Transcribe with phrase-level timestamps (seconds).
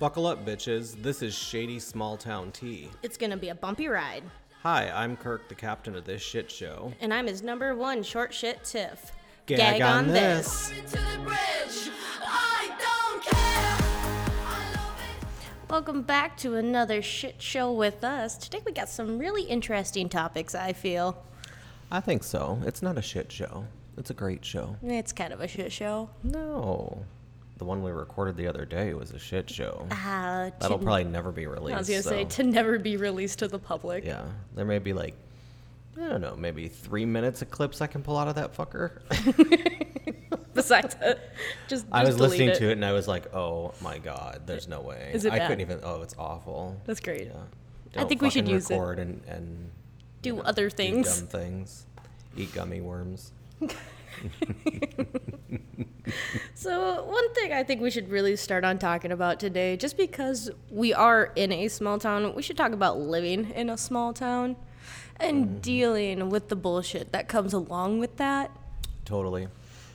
[0.00, 1.02] Buckle up, bitches.
[1.02, 2.88] This is Shady Small Town Tea.
[3.02, 4.22] It's gonna be a bumpy ride.
[4.62, 6.94] Hi, I'm Kirk, the captain of this shit show.
[7.02, 9.12] And I'm his number one short shit tiff.
[9.44, 10.70] Gag on this.
[10.70, 11.90] to the bridge.
[12.22, 13.34] I don't care.
[14.46, 15.70] I love it.
[15.70, 18.38] Welcome back to another shit show with us.
[18.38, 21.22] Today we got some really interesting topics, I feel.
[21.92, 22.58] I think so.
[22.64, 23.66] It's not a shit show.
[23.98, 24.76] It's a great show.
[24.82, 26.08] It's kind of a shit show.
[26.22, 27.04] No.
[27.60, 29.86] The one we recorded the other day was a shit show.
[29.90, 31.74] Uh, That'll to- probably never be released.
[31.74, 34.02] I was gonna say to never be released to the public.
[34.02, 34.24] Yeah.
[34.54, 35.12] There may be like,
[36.00, 39.00] I don't know, maybe three minutes of clips I can pull out of that fucker.
[40.54, 41.16] Besides, uh,
[41.68, 42.54] just, I was listening it.
[42.60, 45.10] to it and I was like, oh my god, there's no way.
[45.12, 45.48] Is it I bad?
[45.48, 46.80] couldn't even, oh, it's awful.
[46.86, 47.26] That's great.
[47.26, 47.32] Yeah.
[47.94, 48.74] I Don't think we should use it.
[48.74, 49.70] record and, and
[50.22, 51.18] Do you know, other do things.
[51.18, 51.84] dumb things.
[52.38, 53.32] Eat gummy worms.
[56.54, 60.50] So, one thing I think we should really start on talking about today, just because
[60.70, 64.56] we are in a small town, we should talk about living in a small town
[65.18, 68.50] and dealing with the bullshit that comes along with that.
[69.06, 69.48] Totally.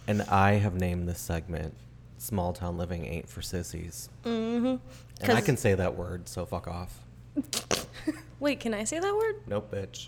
[0.07, 1.75] And I have named this segment
[2.17, 4.09] Small Town Living Ain't for Sissies.
[4.23, 4.75] Mm-hmm.
[5.21, 6.99] And I can say that word, so fuck off.
[8.39, 9.35] Wait, can I say that word?
[9.47, 10.07] Nope, bitch.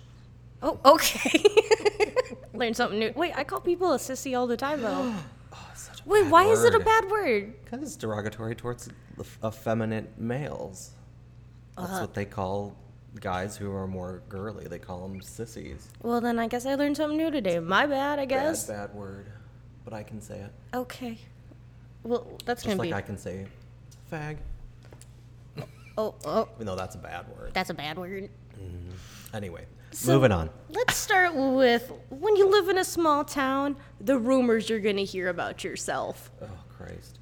[0.62, 1.44] Oh, okay.
[2.54, 3.14] Learn something new.
[3.16, 5.14] Wait, I call people a sissy all the time, though.
[6.08, 7.54] Wait, why is it a bad word?
[7.64, 8.90] Because it's derogatory towards
[9.44, 10.92] effeminate males.
[11.76, 12.02] That's Uh-huh.
[12.02, 12.76] what they call
[13.20, 14.68] guys who are more girly.
[14.68, 15.90] They call them sissies.
[16.02, 17.60] Well, then I guess I learned something new today.
[17.60, 18.66] My bad, I guess.
[18.68, 19.26] Bad, bad word.
[19.84, 20.52] But I can say it.
[20.74, 21.18] Okay.
[22.04, 22.94] Well, that's Just gonna like be.
[22.94, 23.46] I can say
[24.12, 24.38] fag,
[25.98, 27.52] Oh, oh, even though that's a bad word.
[27.54, 28.30] that's a bad word.
[29.34, 30.50] Anyway, So- moving on.
[30.70, 35.06] Let's start with when you live in a small town, the rumors you're going to
[35.06, 36.30] hear about yourself.
[36.42, 37.20] Oh Christ.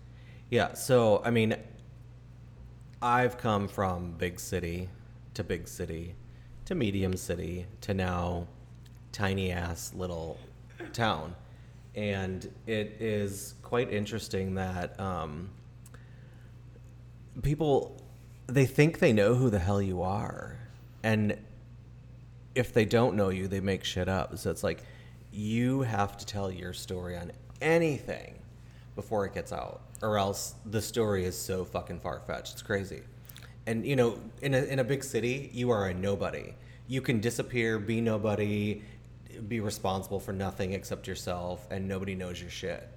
[0.50, 1.56] Yeah, so I mean
[3.02, 4.90] I've come from big city
[5.36, 6.16] to big city
[6.66, 8.48] to medium city to now
[9.12, 10.38] tiny ass little
[10.92, 11.36] town.
[11.94, 15.50] And it is quite interesting that um,
[17.42, 18.02] people
[18.48, 20.58] they think they know who the hell you are.
[21.04, 21.38] And
[22.56, 24.38] if they don't know you, they make shit up.
[24.38, 24.84] So it's like
[25.32, 28.40] you have to tell your story on anything
[28.96, 32.54] before it gets out, or else the story is so fucking far fetched.
[32.54, 33.02] It's crazy.
[33.68, 36.54] And you know, in a in a big city, you are a nobody.
[36.88, 38.82] You can disappear, be nobody,
[39.48, 42.88] be responsible for nothing except yourself, and nobody knows your shit.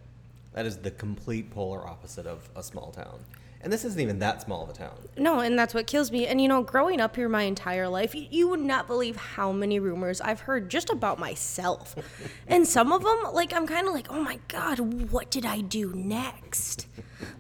[0.52, 3.24] That is the complete polar opposite of a small town.
[3.60, 4.96] And this isn't even that small of a town.
[5.16, 6.26] No, and that's what kills me.
[6.26, 9.50] And you know, growing up here my entire life, you, you would not believe how
[9.50, 11.96] many rumors I've heard just about myself.
[12.46, 14.78] and some of them, like, I'm kind of like, oh my God,
[15.10, 16.86] what did I do next?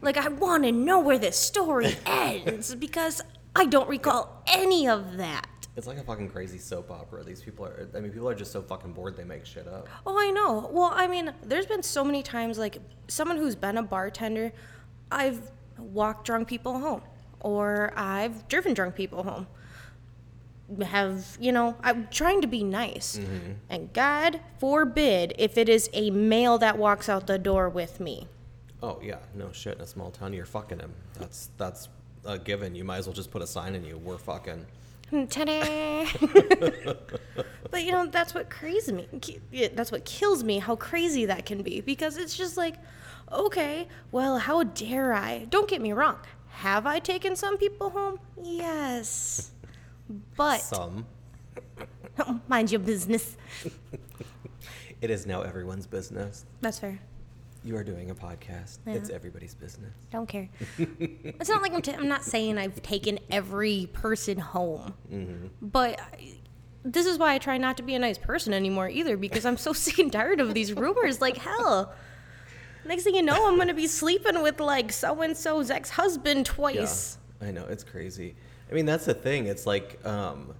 [0.00, 3.22] Like, I want to know where this story ends because
[3.54, 5.46] I don't recall any of that.
[5.76, 7.22] It's like a fucking crazy soap opera.
[7.22, 9.88] These people are, I mean, people are just so fucking bored they make shit up.
[10.04, 10.68] Oh, I know.
[10.72, 14.52] Well, I mean, there's been so many times, like, someone who's been a bartender,
[15.12, 17.02] I've walked drunk people home,
[17.40, 19.46] or I've driven drunk people home.
[20.82, 23.18] Have, you know, I'm trying to be nice.
[23.18, 23.52] Mm-hmm.
[23.70, 28.28] And God forbid if it is a male that walks out the door with me.
[28.82, 29.76] Oh yeah, no shit.
[29.76, 30.92] In a small town, you're fucking him.
[31.18, 31.88] That's that's
[32.24, 32.74] a given.
[32.74, 33.98] You might as well just put a sign in you.
[33.98, 34.66] We're fucking.
[35.10, 36.06] Hmm, ta-da!
[37.70, 39.08] but you know that's what crazy me.
[39.74, 40.58] That's what kills me.
[40.58, 42.74] How crazy that can be because it's just like,
[43.32, 45.46] okay, well, how dare I?
[45.50, 46.18] Don't get me wrong.
[46.48, 48.18] Have I taken some people home?
[48.42, 49.50] Yes,
[50.36, 51.06] but Some.
[52.20, 53.36] Oh, mind your business.
[55.00, 56.44] It is now everyone's business.
[56.60, 56.98] That's fair.
[57.62, 58.78] You are doing a podcast.
[58.86, 59.92] It's everybody's business.
[60.10, 60.48] Don't care.
[60.78, 61.82] it's not like I'm.
[61.82, 65.46] T- I'm not saying I've taken every person home, mm-hmm.
[65.60, 66.34] but I,
[66.84, 69.56] this is why I try not to be a nice person anymore either because I'm
[69.56, 71.20] so sick and tired of these rumors.
[71.20, 71.92] Like hell,
[72.88, 76.46] next thing you know, I'm gonna be sleeping with like so and so's ex husband
[76.46, 77.18] twice.
[77.40, 78.34] Yeah, I know it's crazy.
[78.70, 79.46] I mean, that's the thing.
[79.46, 80.54] It's like, um,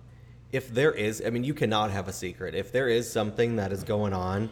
[0.52, 2.54] if there is, I mean, you cannot have a secret.
[2.54, 4.48] If there is something that is going on,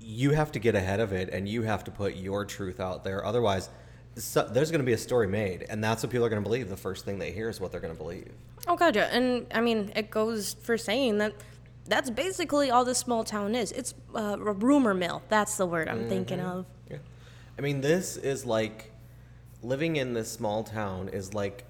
[0.00, 3.04] you have to get ahead of it and you have to put your truth out
[3.04, 3.24] there.
[3.24, 3.70] Otherwise,
[4.16, 6.48] so, there's going to be a story made, and that's what people are going to
[6.48, 6.68] believe.
[6.68, 8.32] The first thing they hear is what they're going to believe.
[8.66, 9.04] Oh god, yeah.
[9.04, 11.34] And I mean, it goes for saying that.
[11.86, 13.72] That's basically all this small town is.
[13.72, 15.22] It's uh, a rumor mill.
[15.30, 16.66] That's the word I'm thinking of.
[17.58, 18.92] I mean, this is like
[19.62, 21.64] living in this small town is like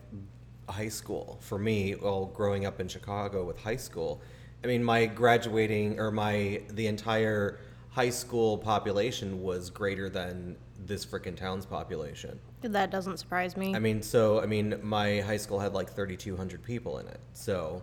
[0.68, 1.94] high school for me.
[1.94, 4.20] Well, growing up in Chicago with high school,
[4.62, 7.58] I mean, my graduating or my the entire
[7.90, 12.38] high school population was greater than this freaking town's population.
[12.60, 13.74] That doesn't surprise me.
[13.74, 17.20] I mean, so I mean, my high school had like 3,200 people in it.
[17.32, 17.82] So,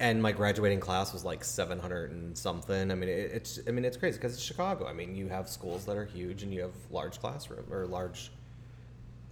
[0.00, 2.90] and my graduating class was like 700 and something.
[2.90, 4.86] I mean, it, it's I mean, it's crazy because it's Chicago.
[4.86, 8.32] I mean, you have schools that are huge and you have large classroom or large,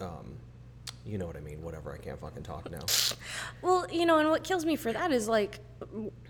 [0.00, 0.36] um,
[1.04, 1.62] you know what I mean.
[1.62, 1.92] Whatever.
[1.92, 2.80] I can't fucking talk now.
[3.62, 5.60] Well, you know, and what kills me for that is like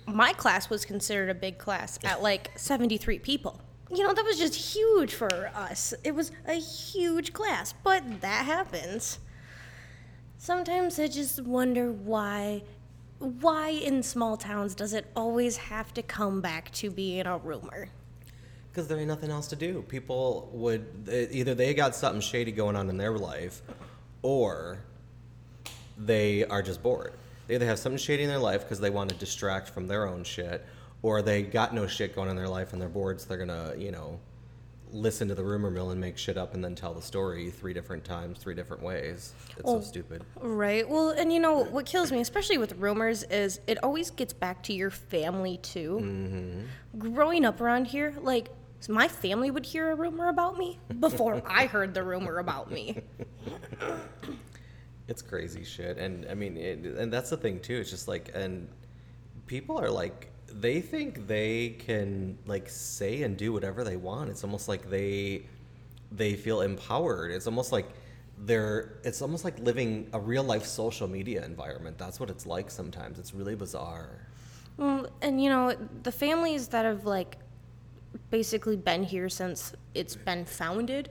[0.06, 3.61] my class was considered a big class at like 73 people.
[3.90, 5.94] You know, that was just huge for us.
[6.05, 9.19] It was a huge class, but that happens.
[10.38, 12.62] Sometimes I just wonder why
[13.22, 17.88] why in small towns does it always have to come back to being a rumor?
[18.70, 19.82] Because there ain't nothing else to do.
[19.82, 23.62] People would either they got something shady going on in their life,
[24.22, 24.78] or
[25.96, 27.12] they are just bored.
[27.46, 30.08] They either have something shady in their life because they want to distract from their
[30.08, 30.64] own shit,
[31.02, 33.38] or they got no shit going on in their life and they're bored, so they're
[33.38, 34.18] gonna, you know,
[34.92, 37.72] listen to the rumor mill and make shit up and then tell the story three
[37.72, 39.32] different times, three different ways.
[39.56, 40.24] It's Well, so stupid.
[40.40, 40.88] Right.
[40.88, 44.62] Well, and you know what kills me, especially with rumors, is it always gets back
[44.64, 45.98] to your family too.
[46.02, 46.98] Mm-hmm.
[46.98, 48.50] Growing up around here, like
[48.88, 53.02] my family would hear a rumor about me before I heard the rumor about me.
[55.08, 57.74] It's crazy shit, and I mean, it, and that's the thing too.
[57.74, 58.68] It's just like, and
[59.46, 60.30] people are like,
[60.60, 64.31] they think they can like say and do whatever they want.
[64.31, 65.46] It's almost like they
[66.10, 67.32] they feel empowered.
[67.32, 67.87] It's almost like
[68.38, 69.00] they're.
[69.04, 71.99] It's almost like living a real life social media environment.
[71.99, 73.19] That's what it's like sometimes.
[73.19, 74.26] It's really bizarre.
[74.76, 77.37] Well, and you know the families that have like
[78.31, 81.10] basically been here since it's been founded.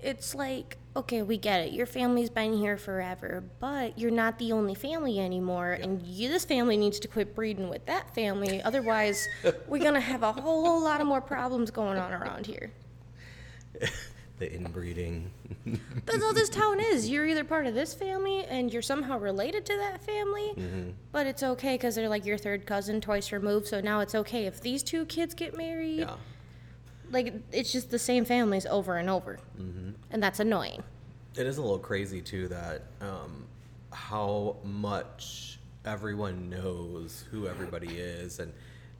[0.00, 1.72] It's like, okay, we get it.
[1.72, 6.44] Your family's been here forever, but you're not the only family anymore, and you, this
[6.44, 8.60] family needs to quit breeding with that family.
[8.62, 9.26] Otherwise,
[9.68, 12.72] we're gonna have a whole lot of more problems going on around here.
[14.38, 15.32] The inbreeding.
[16.06, 17.08] That's all this town is.
[17.08, 20.90] You're either part of this family and you're somehow related to that family, mm-hmm.
[21.10, 23.66] but it's okay because they're like your third cousin twice removed.
[23.66, 26.00] So now it's okay if these two kids get married.
[26.00, 26.14] Yeah.
[27.10, 29.38] Like it's just the same families over and over,
[30.10, 30.82] and that's annoying.
[31.36, 33.46] It is a little crazy too that um,
[33.92, 38.52] how much everyone knows who everybody is, and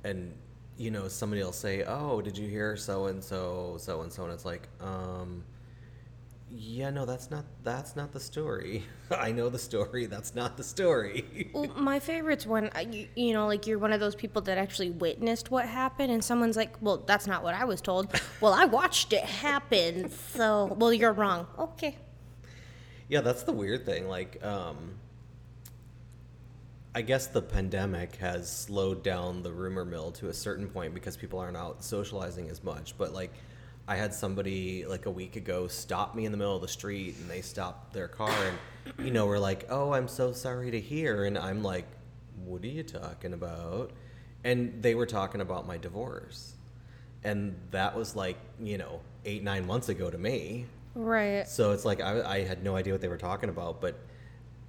[0.04, 0.34] and
[0.76, 4.24] you know somebody will say, "Oh, did you hear so and so, so and so?"
[4.24, 5.44] And it's like, um,
[6.50, 8.84] yeah, no, that's not that's not the story.
[9.10, 10.06] I know the story.
[10.06, 11.50] That's not the story.
[11.52, 14.58] Well, my favorite's when uh, you, you know, like you're one of those people that
[14.58, 18.52] actually witnessed what happened, and someone's like, "Well, that's not what I was told." well,
[18.52, 21.46] I watched it happen, so well, you're wrong.
[21.58, 21.96] Okay.
[23.08, 24.08] Yeah, that's the weird thing.
[24.08, 24.94] Like, um,
[26.94, 31.16] I guess the pandemic has slowed down the rumor mill to a certain point because
[31.16, 32.96] people aren't out socializing as much.
[32.98, 33.32] But like,
[33.88, 37.16] I had somebody like a week ago stop me in the middle of the street
[37.18, 40.80] and they stopped their car and, you know, were like, "Oh, I'm so sorry to
[40.80, 41.86] hear," and I'm like,
[42.44, 43.92] "What are you talking about?"
[44.44, 46.52] And they were talking about my divorce,
[47.24, 50.66] and that was like, you know, eight nine months ago to me.
[50.94, 51.48] Right.
[51.48, 53.98] So it's like I, I had no idea what they were talking about, but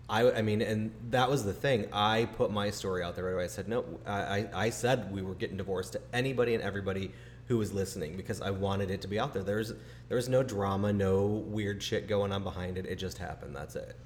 [0.10, 1.88] I, I mean, and that was the thing.
[1.92, 3.44] I put my story out there right away.
[3.44, 3.84] I said no.
[4.06, 7.12] I, I, I said we were getting divorced to anybody and everybody
[7.50, 9.42] who was listening because I wanted it to be out there.
[9.42, 9.74] There's
[10.08, 12.86] there was no drama, no weird shit going on behind it.
[12.86, 13.56] It just happened.
[13.56, 13.98] That's it.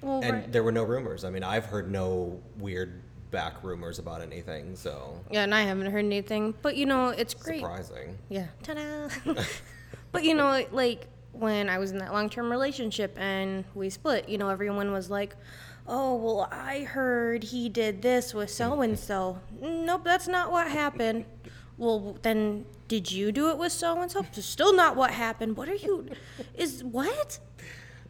[0.00, 0.52] Well, And right.
[0.52, 1.24] there were no rumors.
[1.24, 4.76] I mean, I've heard no weird back rumors about anything.
[4.76, 7.58] So Yeah, and I haven't heard anything, but you know, it's great.
[7.58, 8.16] surprising.
[8.28, 8.46] Yeah.
[8.62, 9.08] Ta-da.
[10.12, 14.38] but you know, like when I was in that long-term relationship and we split, you
[14.38, 15.34] know, everyone was like,
[15.88, 20.70] "Oh, well, I heard he did this with so and so." Nope, that's not what
[20.70, 21.24] happened.
[21.78, 24.26] Well, then did you do it with so and so?
[24.32, 25.56] Still not what happened.
[25.56, 26.08] What are you
[26.54, 27.38] is what?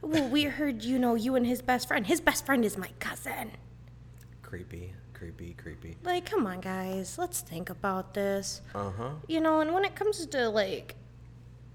[0.01, 2.07] Well, we heard you know you and his best friend.
[2.07, 3.53] His best friend is my cousin.
[4.43, 5.97] Creepy, creepy, creepy.
[6.03, 7.19] Like, come on, guys.
[7.19, 8.63] Let's think about this.
[8.75, 9.11] Uh huh.
[9.27, 10.95] You know, and when it comes to like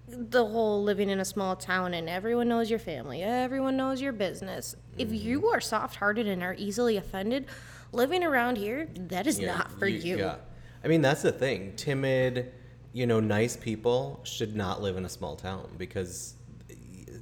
[0.07, 4.13] the whole living in a small town and everyone knows your family, everyone knows your
[4.13, 4.75] business.
[4.97, 7.45] If you are soft hearted and are easily offended,
[7.91, 10.17] living around here, that is not for you.
[10.17, 10.35] Yeah.
[10.83, 11.73] I mean, that's the thing.
[11.75, 12.51] Timid,
[12.91, 16.35] you know, nice people should not live in a small town because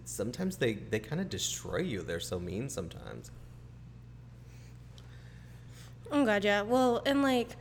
[0.06, 2.02] sometimes they, they kind of destroy you.
[2.02, 3.32] They're so mean sometimes.
[6.12, 6.62] Oh god, yeah.
[6.62, 7.56] Well, and like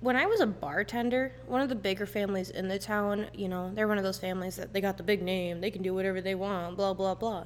[0.00, 3.72] when I was a bartender, one of the bigger families in the town, you know,
[3.74, 6.20] they're one of those families that they got the big name, they can do whatever
[6.20, 7.44] they want, blah blah blah.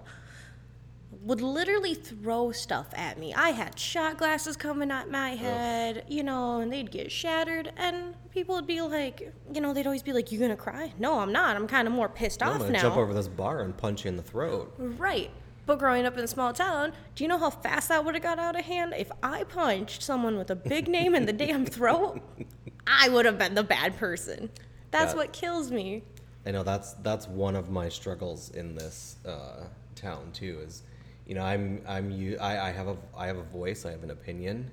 [1.24, 3.32] Would literally throw stuff at me.
[3.32, 7.72] I had shot glasses coming at my head, you know, and they'd get shattered.
[7.76, 11.20] And people would be like, you know, they'd always be like, "You gonna cry?" No,
[11.20, 11.54] I'm not.
[11.54, 12.82] I'm kind of more pissed I'm off gonna now.
[12.82, 14.74] jump over this bar and punch you in the throat.
[14.78, 15.30] Right.
[15.64, 18.22] But growing up in a small town, do you know how fast that would have
[18.22, 18.94] got out of hand?
[18.96, 22.20] If I punched someone with a big name in the damn throat,
[22.86, 24.50] I would have been the bad person.
[24.90, 26.02] That's what kills me.
[26.44, 29.64] I know that's that's one of my struggles in this uh,
[29.94, 30.58] town too.
[30.66, 30.82] Is
[31.26, 33.84] you know I'm I'm you I, I have a I have a voice.
[33.84, 34.70] I have an opinion,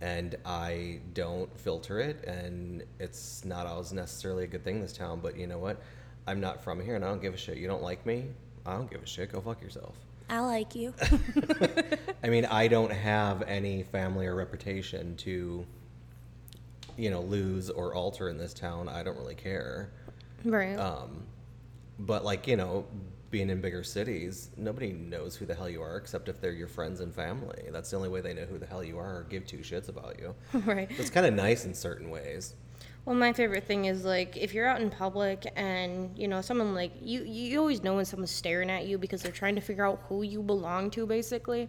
[0.00, 2.24] and I don't filter it.
[2.24, 5.20] And it's not always necessarily a good thing in this town.
[5.20, 5.80] But you know what?
[6.26, 7.56] I'm not from here, and I don't give a shit.
[7.58, 8.26] You don't like me?
[8.66, 9.32] I don't give a shit.
[9.32, 9.96] Go fuck yourself.
[10.28, 10.94] I like you.
[12.22, 15.66] I mean, I don't have any family or reputation to,
[16.96, 18.88] you know, lose or alter in this town.
[18.88, 19.90] I don't really care.
[20.44, 20.76] right.
[20.76, 21.24] Um,
[21.98, 22.86] but like you know,
[23.30, 26.68] being in bigger cities, nobody knows who the hell you are except if they're your
[26.68, 27.68] friends and family.
[27.70, 29.88] That's the only way they know who the hell you are or give two shits
[29.88, 30.34] about you.
[30.66, 30.90] right.
[30.98, 32.54] It's kind of nice in certain ways.
[33.04, 36.74] Well, my favorite thing is like if you're out in public and you know someone
[36.74, 39.86] like you, you always know when someone's staring at you because they're trying to figure
[39.86, 41.68] out who you belong to, basically.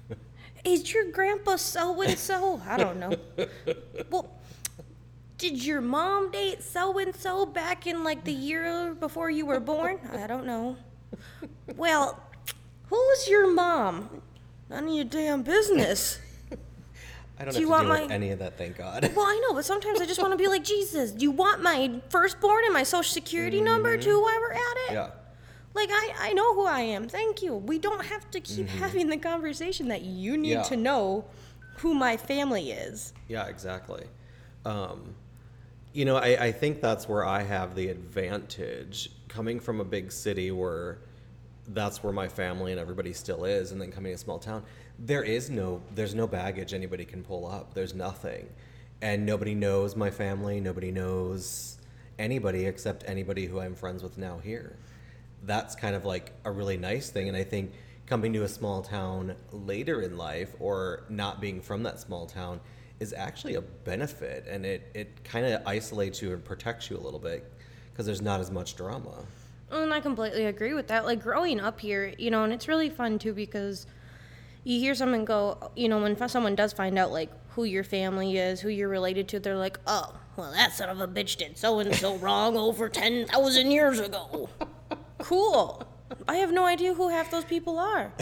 [0.64, 2.60] is your grandpa so and so?
[2.66, 3.16] I don't know.
[4.10, 4.30] well,
[5.38, 9.60] did your mom date so and so back in like the year before you were
[9.60, 10.00] born?
[10.12, 10.76] I don't know.
[11.76, 12.22] Well,
[12.88, 14.22] who's your mom?
[14.70, 16.18] None of your damn business.
[17.40, 19.12] I don't Do you have to want deal with any of that, thank God.
[19.14, 21.12] Well, I know, but sometimes I just want to be like Jesus.
[21.12, 24.64] Do you want my firstborn and my social security number too while we're at it?
[24.86, 24.94] Mm-hmm.
[24.94, 25.10] yeah.
[25.74, 27.08] Like I, I know who I am.
[27.08, 27.54] Thank you.
[27.54, 30.62] We don't have to keep having the conversation that you need Mm-hmm.
[30.62, 30.62] Yeah.
[30.64, 31.24] to know
[31.76, 33.12] who my family is.
[33.28, 34.04] Yeah, exactly.
[34.64, 35.14] Um,
[35.92, 40.10] you know, I, I think that's where I have the advantage coming from a big
[40.10, 40.98] city where
[41.68, 44.62] that's where my family and everybody still is, and then coming to a small town.
[44.98, 47.74] There is no, there's no baggage anybody can pull up.
[47.74, 48.48] There's nothing,
[49.02, 50.60] and nobody knows my family.
[50.60, 51.78] Nobody knows
[52.18, 54.76] anybody except anybody who I'm friends with now here.
[55.44, 57.72] That's kind of like a really nice thing, and I think
[58.06, 62.58] coming to a small town later in life or not being from that small town
[63.00, 66.98] is actually a benefit and it, it kind of isolates you and protects you a
[66.98, 67.52] little bit
[67.98, 69.10] because there's not as much drama.
[69.72, 71.04] And I completely agree with that.
[71.04, 73.88] Like growing up here, you know, and it's really fun too because
[74.62, 77.82] you hear someone go, you know, when f- someone does find out like who your
[77.82, 81.38] family is, who you're related to, they're like, oh, well, that son of a bitch
[81.38, 84.48] did so and so wrong over 10,000 years ago.
[85.18, 85.84] cool.
[86.28, 88.12] I have no idea who half those people are.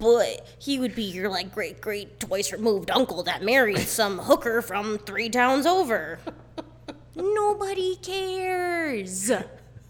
[0.00, 4.60] But he would be your like great great twice removed uncle that married some hooker
[4.60, 6.18] from three towns over.
[7.14, 9.30] Nobody cares.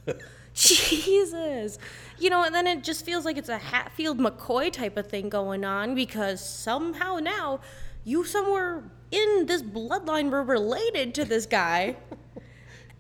[0.55, 1.79] Jesus.
[2.19, 5.29] You know, and then it just feels like it's a Hatfield McCoy type of thing
[5.29, 7.61] going on because somehow now
[8.05, 11.97] you somewhere in this bloodline were related to this guy.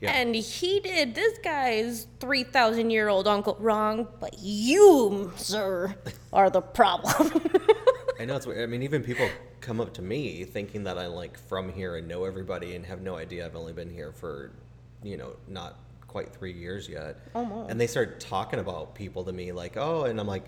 [0.00, 0.12] Yeah.
[0.12, 5.95] And he did this guy's 3,000 year old uncle wrong, but you, sir,
[6.33, 7.41] are the problem.
[8.23, 8.62] I know it's weird.
[8.62, 9.29] I mean, even people
[9.61, 13.02] come up to me thinking that I'm like from here and know everybody and have
[13.02, 14.52] no idea I've only been here for,
[15.02, 17.19] you know, not quite three years yet.
[17.35, 17.69] Almost.
[17.69, 20.45] And they start talking about people to me like, oh, and I'm like,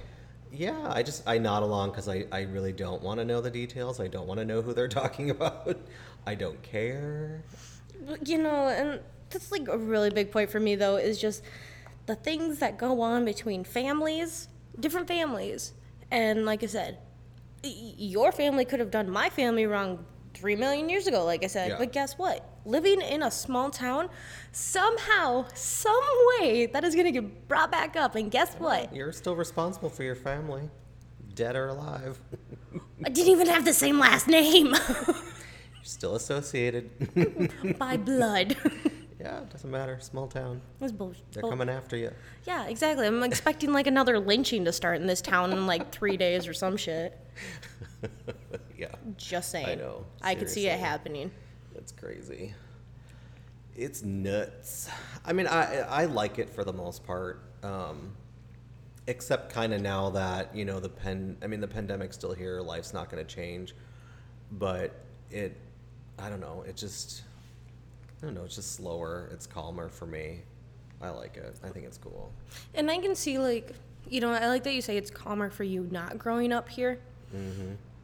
[0.52, 3.50] yeah, I just, I nod along because I, I really don't want to know the
[3.50, 3.98] details.
[3.98, 5.76] I don't want to know who they're talking about.
[6.28, 7.42] I don't care.
[8.24, 9.00] you know, and
[9.30, 11.42] that's like a really big point for me though is just
[12.06, 14.46] the things that go on between families,
[14.78, 15.72] different families.
[16.12, 16.98] And like I said,
[17.64, 20.04] your family could have done my family wrong
[20.34, 21.70] 3 million years ago like I said.
[21.70, 21.78] Yeah.
[21.78, 22.48] But guess what?
[22.66, 24.08] Living in a small town,
[24.52, 26.00] somehow, some
[26.38, 28.94] way that is going to get brought back up and guess what?
[28.94, 30.70] You're still responsible for your family,
[31.34, 32.18] dead or alive.
[33.04, 34.74] I didn't even have the same last name
[35.06, 35.14] You're
[35.82, 37.78] still associated.
[37.78, 38.56] by blood.
[39.24, 39.98] yeah, it doesn't matter.
[40.00, 40.60] Small town.
[40.80, 41.32] That's bullshit.
[41.32, 42.10] They're coming after you.
[42.46, 43.06] Yeah, exactly.
[43.06, 46.52] I'm expecting like another lynching to start in this town in like three days or
[46.52, 47.18] some shit.
[48.78, 48.88] yeah.
[49.16, 49.66] Just saying.
[49.66, 50.20] I know, Seriously.
[50.22, 51.30] I could see it happening.
[51.74, 52.52] That's crazy.
[53.74, 54.90] It's nuts.
[55.24, 58.12] I mean, I I like it for the most part, um,
[59.06, 61.38] except kind of now that you know the pen.
[61.42, 62.60] I mean, the pandemic's still here.
[62.60, 63.74] Life's not going to change,
[64.52, 64.92] but
[65.30, 65.56] it.
[66.18, 66.62] I don't know.
[66.68, 67.22] It just.
[68.24, 68.44] I don't know.
[68.44, 69.28] It's just slower.
[69.32, 70.40] It's calmer for me.
[71.02, 71.56] I like it.
[71.62, 72.32] I think it's cool.
[72.74, 73.74] And I can see like,
[74.08, 76.98] you know, I like that you say it's calmer for you not growing up here.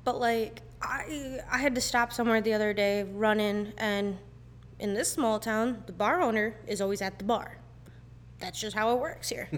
[0.04, 4.18] But like, I I had to stop somewhere the other day, running and
[4.78, 7.56] in this small town, the bar owner is always at the bar.
[8.40, 9.48] That's just how it works here.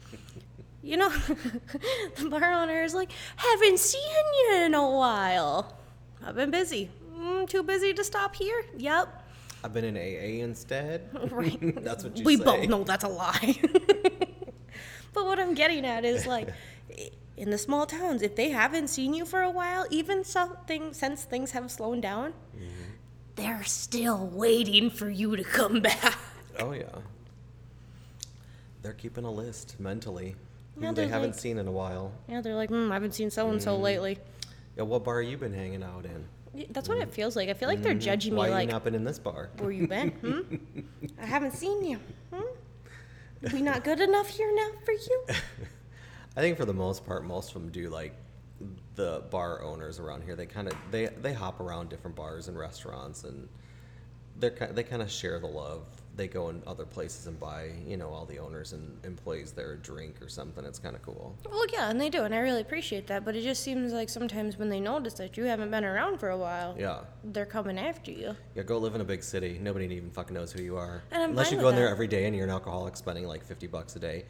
[0.82, 1.10] you know,
[2.16, 4.00] the bar owner is like, haven't seen
[4.48, 5.76] you in a while.
[6.24, 6.90] I've been busy.
[7.14, 8.64] Mm, too busy to stop here?
[8.78, 9.23] Yep.
[9.64, 11.08] I've been in AA instead.
[11.32, 11.58] Right.
[11.84, 12.44] That's what you we say.
[12.44, 13.56] both know that's a lie.
[15.14, 16.48] but what I'm getting at is like,
[17.36, 21.24] in the small towns, if they haven't seen you for a while, even something since
[21.24, 22.90] things have slowed down, Mm-hmm.
[23.36, 26.14] they're still waiting for you to come back.
[26.60, 26.84] Oh yeah.
[28.82, 30.36] They're keeping a list mentally.
[30.78, 32.12] Yeah, who they haven't like- seen in a while.
[32.28, 34.18] Yeah, they're like, hmm, I haven't seen so and so lately.
[34.76, 36.26] Yeah, what bar have you been hanging out in?
[36.70, 37.48] That's what it feels like.
[37.48, 38.36] I feel like they're judging Mm.
[38.36, 39.50] Why me you like, not been in this bar?
[39.58, 40.10] where you been?
[40.20, 40.56] Hmm?
[41.20, 41.98] I haven't seen you.
[42.32, 43.52] Hmm?
[43.52, 45.24] We not good enough here now for you?
[46.36, 48.14] I think for the most part, most of them do like
[48.94, 50.34] the bar owners around here.
[50.36, 53.48] They kind of they they hop around different bars and restaurants, and
[54.36, 55.82] they're ki- they kind of share the love.
[56.16, 59.72] They go in other places and buy you know all the owners and employees there
[59.72, 60.64] a drink or something.
[60.64, 61.36] It's kind of cool.
[61.50, 63.24] Well, yeah, and they do, and I really appreciate that.
[63.24, 66.30] But it just seems like sometimes when they notice that you haven't been around for
[66.30, 67.00] a while, Yeah.
[67.24, 68.36] they're coming after you.
[68.54, 69.58] Yeah, go live in a big city.
[69.60, 71.02] Nobody even fucking knows who you are.
[71.10, 71.90] And I'm Unless you go in there that.
[71.92, 74.24] every day and you're an alcoholic spending like 50 bucks a day.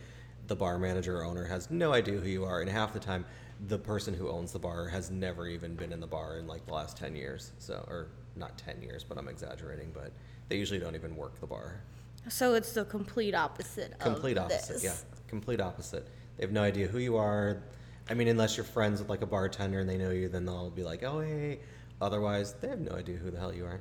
[0.46, 2.62] The bar manager or owner has no idea who you are.
[2.62, 3.26] And half the time,
[3.68, 6.64] the person who owns the bar has never even been in the bar in like
[6.66, 7.52] the last 10 years.
[7.58, 9.90] So, or not 10 years, but I'm exaggerating.
[9.94, 10.12] But
[10.48, 11.80] they usually don't even work the bar.
[12.28, 13.98] So it's the complete opposite.
[13.98, 14.74] Complete of opposite.
[14.74, 14.84] This.
[14.84, 14.94] Yeah.
[15.28, 16.08] Complete opposite.
[16.36, 17.62] They have no idea who you are.
[18.08, 20.70] I mean, unless you're friends with like a bartender and they know you, then they'll
[20.70, 21.60] be like, oh, hey.
[22.00, 23.80] Otherwise, they have no idea who the hell you are.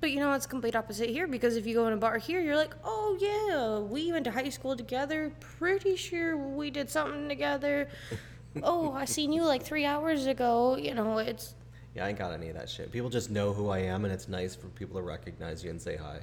[0.00, 2.40] But you know, it's complete opposite here because if you go in a bar here,
[2.40, 5.32] you're like, oh yeah, we went to high school together.
[5.40, 7.88] Pretty sure we did something together.
[8.62, 10.76] oh, I seen you like three hours ago.
[10.76, 11.54] You know, it's
[11.94, 12.90] Yeah, I ain't got any of that shit.
[12.90, 15.80] People just know who I am, and it's nice for people to recognize you and
[15.80, 16.20] say hi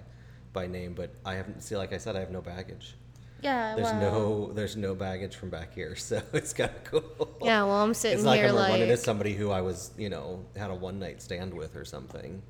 [0.51, 0.93] by name.
[0.93, 1.61] But I haven't.
[1.61, 2.95] See, like I said, I have no baggage.
[3.41, 3.75] yeah.
[3.75, 7.37] There's well, no, there's no baggage from back here, so it's kind of cool.
[7.41, 9.91] Yeah, well, I'm sitting it's not here like I'm running into somebody who I was,
[9.97, 12.41] you know, had a one night stand with or something.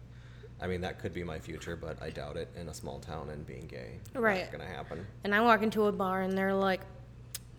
[0.60, 3.30] I mean, that could be my future, but I doubt it in a small town
[3.32, 4.00] and being gay.
[4.14, 4.44] Right.
[4.44, 5.08] Not gonna happen.
[5.24, 6.82] And I walk into a bar and they're like,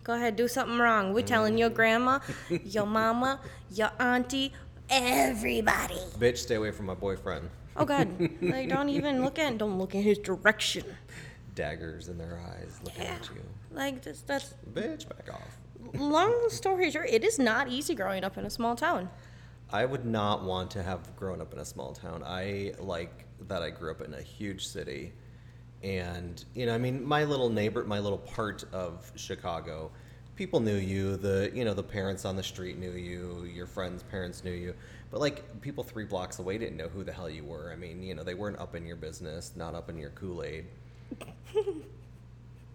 [0.03, 1.13] go ahead, do something wrong.
[1.13, 1.27] We're mm-hmm.
[1.27, 3.39] telling your grandma, your mama,
[3.71, 4.53] your auntie,
[4.93, 5.97] everybody.
[6.19, 7.49] Bitch, stay away from my boyfriend.
[7.75, 8.07] Oh, God.
[8.41, 10.85] like, don't even look at Don't look in his direction.
[11.55, 13.41] Daggers in their eyes, looking at you.
[13.71, 15.99] Like, that's, that's Bitch, back off.
[15.99, 19.09] long story short, it is not easy growing up in a small town.
[19.71, 22.23] I would not want to have grown up in a small town.
[22.23, 25.13] I like that I grew up in a huge city.
[25.81, 29.91] And, you know, I mean, my little neighbor, my little part of Chicago,
[30.35, 31.17] people knew you.
[31.17, 33.49] The, you know, the parents on the street knew you.
[33.53, 34.73] Your friends' parents knew you.
[35.11, 37.71] But, like, people three blocks away didn't know who the hell you were.
[37.71, 40.43] I mean, you know, they weren't up in your business, not up in your Kool
[40.43, 40.65] Aid.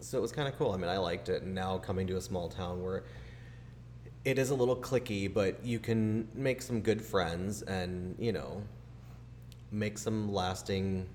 [0.01, 0.73] so it was kind of cool.
[0.73, 1.43] I mean, I liked it.
[1.43, 3.03] And now coming to a small town where
[4.25, 8.63] it is a little clicky, but you can make some good friends and, you know,
[9.73, 11.07] make some lasting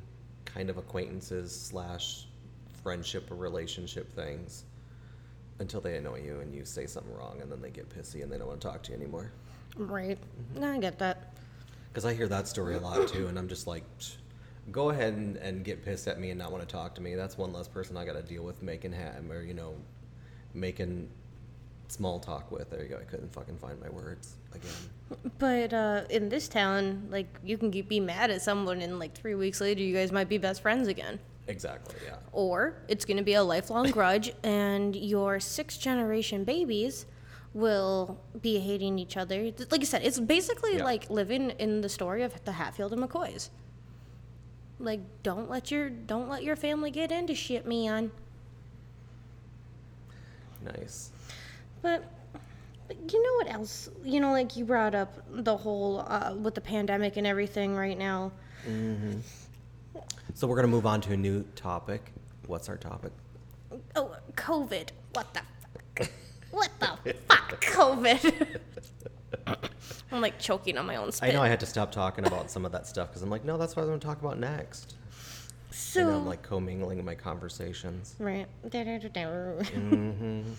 [0.45, 2.27] kind of acquaintances slash
[2.83, 4.65] friendship or relationship things
[5.63, 8.31] until they annoy you and you say something wrong and then they get pissy and
[8.31, 9.31] they don't want to talk to you anymore.
[9.75, 10.19] Right.
[10.55, 11.33] No, I get that.
[11.89, 14.15] Because I hear that story a lot too, and I'm just like, "Psh,
[14.71, 17.15] go ahead and, and get pissed at me and not want to talk to me.
[17.15, 19.73] That's one less person I got to deal with making ham or you know,
[20.53, 21.09] making
[21.87, 22.69] small talk with.
[22.69, 22.97] There you go.
[22.97, 24.71] I couldn't fucking find my words again.
[25.37, 29.13] But uh, in this town, like, you can get, be mad at someone and, like,
[29.13, 31.19] three weeks later, you guys might be best friends again.
[31.47, 31.95] Exactly.
[32.05, 32.15] Yeah.
[32.31, 37.05] Or it's going to be a lifelong grudge, and your sixth generation babies
[37.53, 39.51] will be hating each other.
[39.69, 40.83] Like I said, it's basically Yeah.
[40.85, 43.49] like living in the story of the Hatfield and McCoys.
[44.79, 48.11] Like, don't let your don't let your family get into shit, man.
[50.63, 51.11] Nice.
[51.81, 52.03] But,
[52.87, 53.89] but you know what else?
[54.03, 57.97] You know, like you brought up the whole uh, with the pandemic and everything right
[57.97, 58.31] now.
[60.33, 62.11] So we're gonna move on to a new topic.
[62.47, 63.11] What's our topic?
[63.95, 64.89] Oh, COVID.
[65.13, 66.09] What the fuck?
[66.51, 67.63] What the fuck?
[67.63, 68.59] COVID.
[70.11, 71.29] I'm like choking on my own spit.
[71.29, 73.43] I know I had to stop talking about some of that stuff because I'm like,
[73.43, 74.93] no, that's what I'm gonna talk about next.
[75.71, 78.15] so, and I'm like commingling my conversations.
[78.19, 78.45] right.
[78.65, 80.41] Mm-hmm.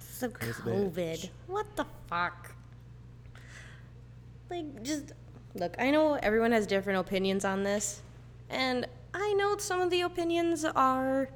[0.00, 0.94] So Crazy COVID.
[0.94, 1.28] bitch.
[1.46, 2.54] What the fuck?
[4.48, 5.12] Like, just
[5.54, 5.74] look.
[5.78, 8.00] I know everyone has different opinions on this,
[8.48, 8.86] and
[9.18, 11.28] I know some of the opinions are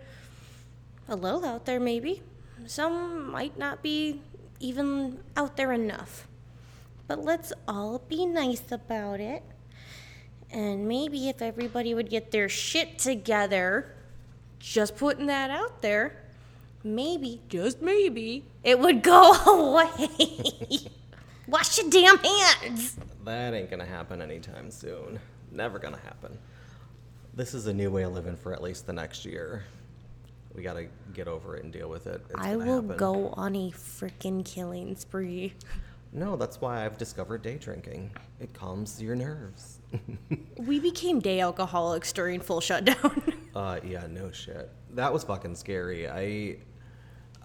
[1.08, 1.80] a little out there.
[1.80, 2.22] Maybe
[2.66, 4.20] some might not be
[4.60, 6.28] even out there enough.
[7.08, 9.42] But let's all be nice about it.
[10.52, 13.94] And maybe if everybody would get their shit together,
[14.58, 16.22] just putting that out there,
[16.84, 20.08] maybe, just maybe, it would go away.
[21.48, 22.96] Wash your damn hands.
[23.24, 25.18] That ain't gonna happen anytime soon.
[25.50, 26.36] Never gonna happen.
[27.40, 29.64] This is a new way of living for at least the next year.
[30.54, 32.20] We gotta get over it and deal with it.
[32.28, 32.98] It's I will happen.
[32.98, 35.54] go on a freaking killing spree.
[36.12, 38.10] No, that's why I've discovered day drinking.
[38.40, 39.78] It calms your nerves.
[40.58, 43.22] We became day alcoholics during full shutdown.
[43.56, 44.70] Uh, yeah, no shit.
[44.90, 46.08] That was fucking scary.
[46.10, 46.58] I,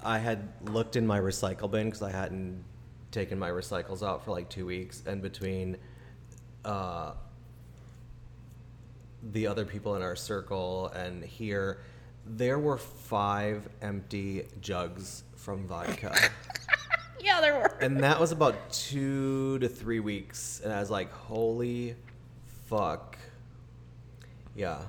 [0.04, 2.64] I had looked in my recycle bin because I hadn't
[3.12, 5.78] taken my recycles out for like two weeks, and between,
[6.66, 7.14] uh,
[9.32, 11.80] the other people in our circle and here,
[12.26, 16.16] there were five empty jugs from vodka.
[17.20, 17.78] yeah, there were.
[17.82, 21.96] and that was about two to three weeks and i was like holy
[22.68, 23.18] fuck
[24.56, 24.80] yeah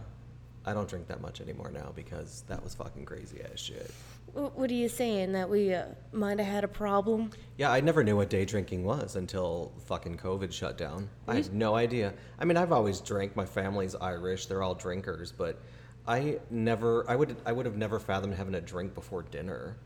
[0.65, 3.91] i don't drink that much anymore now because that was fucking crazy as shit
[4.37, 5.33] What are you saying?
[5.33, 7.31] That we uh, might have had a problem?
[7.57, 11.53] yeah i never knew what day drinking was until fucking covid shut down i had
[11.53, 15.59] no idea i mean i've always drank my family's irish they're all drinkers but
[16.07, 19.77] i never i would i would have never fathomed having a drink before dinner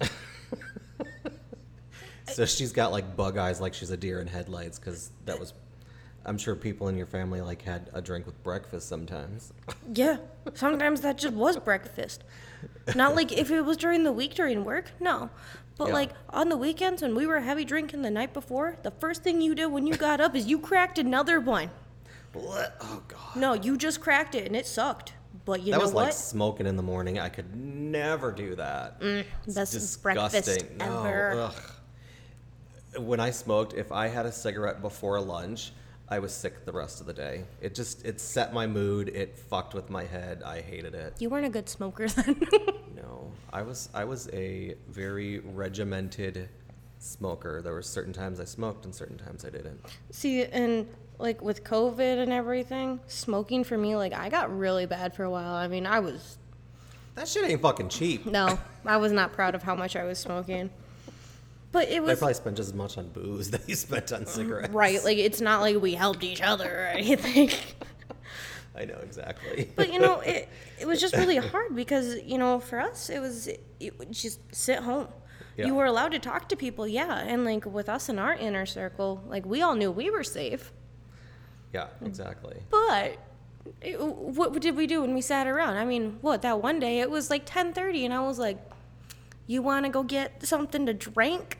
[2.32, 5.52] so she's got like bug eyes like she's a deer in headlights because that was
[6.28, 9.52] i'm sure people in your family like had a drink with breakfast sometimes
[9.94, 10.18] Yeah,
[10.54, 12.22] sometimes that just was breakfast.
[12.94, 15.30] Not like if it was during the week during work, no.
[15.78, 15.94] But Yeah.
[15.94, 19.40] like on the weekends when we were heavy drinking the night before, the first thing
[19.40, 21.70] you did when you got up is you cracked another one.
[22.36, 25.14] Oh god No, you just cracked it and it sucked.
[25.46, 26.04] But you that know was what?
[26.06, 31.50] like smoking in the morning i could never do that mm, It's Best breakfast No.
[32.98, 35.72] When I smoked, if I had a cigarette before lunch,
[36.10, 37.44] I was sick the rest of the day.
[37.60, 39.08] It just it set my mood.
[39.10, 40.42] It fucked with my head.
[40.42, 41.14] I hated it.
[41.18, 42.40] You weren't a good smoker then.
[42.96, 46.48] No, I was I was a very regimented
[46.98, 47.60] smoker.
[47.62, 49.80] There were certain times I smoked and certain times I didn't.
[50.10, 55.14] See, and like with COVID and everything, smoking for me, like I got really bad
[55.14, 55.54] for a while.
[55.54, 56.38] I mean, I was
[57.16, 58.24] That shit ain't fucking cheap.
[58.24, 60.70] no, I was not proud of how much I was smoking.
[61.78, 64.26] But it I was probably spent just as much on booze that you spent on
[64.26, 64.74] cigarettes.
[64.74, 65.02] right.
[65.04, 67.50] Like it's not like we helped each other or anything.
[68.76, 69.70] I know exactly.
[69.76, 70.48] But you know, it
[70.80, 74.40] it was just really hard because you know, for us, it was it would just
[74.52, 75.06] sit home.
[75.56, 75.66] Yeah.
[75.66, 78.66] You were allowed to talk to people, yeah, and like with us in our inner
[78.66, 80.72] circle, like we all knew we were safe.
[81.72, 82.56] yeah, exactly.
[82.70, 83.18] But
[83.80, 85.76] it, what did we do when we sat around?
[85.76, 88.58] I mean, what that one day it was like ten thirty, and I was like,
[89.46, 91.58] "You want to go get something to drink?"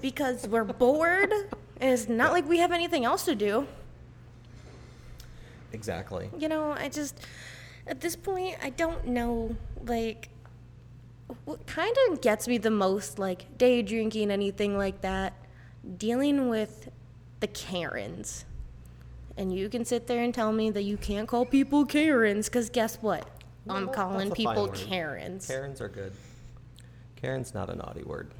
[0.00, 1.32] Because we're bored,
[1.80, 3.66] and it's not like we have anything else to do.
[5.72, 6.30] Exactly.
[6.38, 7.20] You know, I just
[7.86, 10.28] at this point I don't know like
[11.44, 15.34] what kind of gets me the most like day drinking anything like that
[15.96, 16.90] dealing with
[17.40, 18.44] the Karens.
[19.36, 22.68] And you can sit there and tell me that you can't call people Karens cuz
[22.68, 23.26] guess what?
[23.68, 24.68] I'm calling that's a fine people.
[24.68, 25.46] Karens.
[25.46, 26.12] Karens are good.
[27.16, 28.32] Karen's not a naughty word.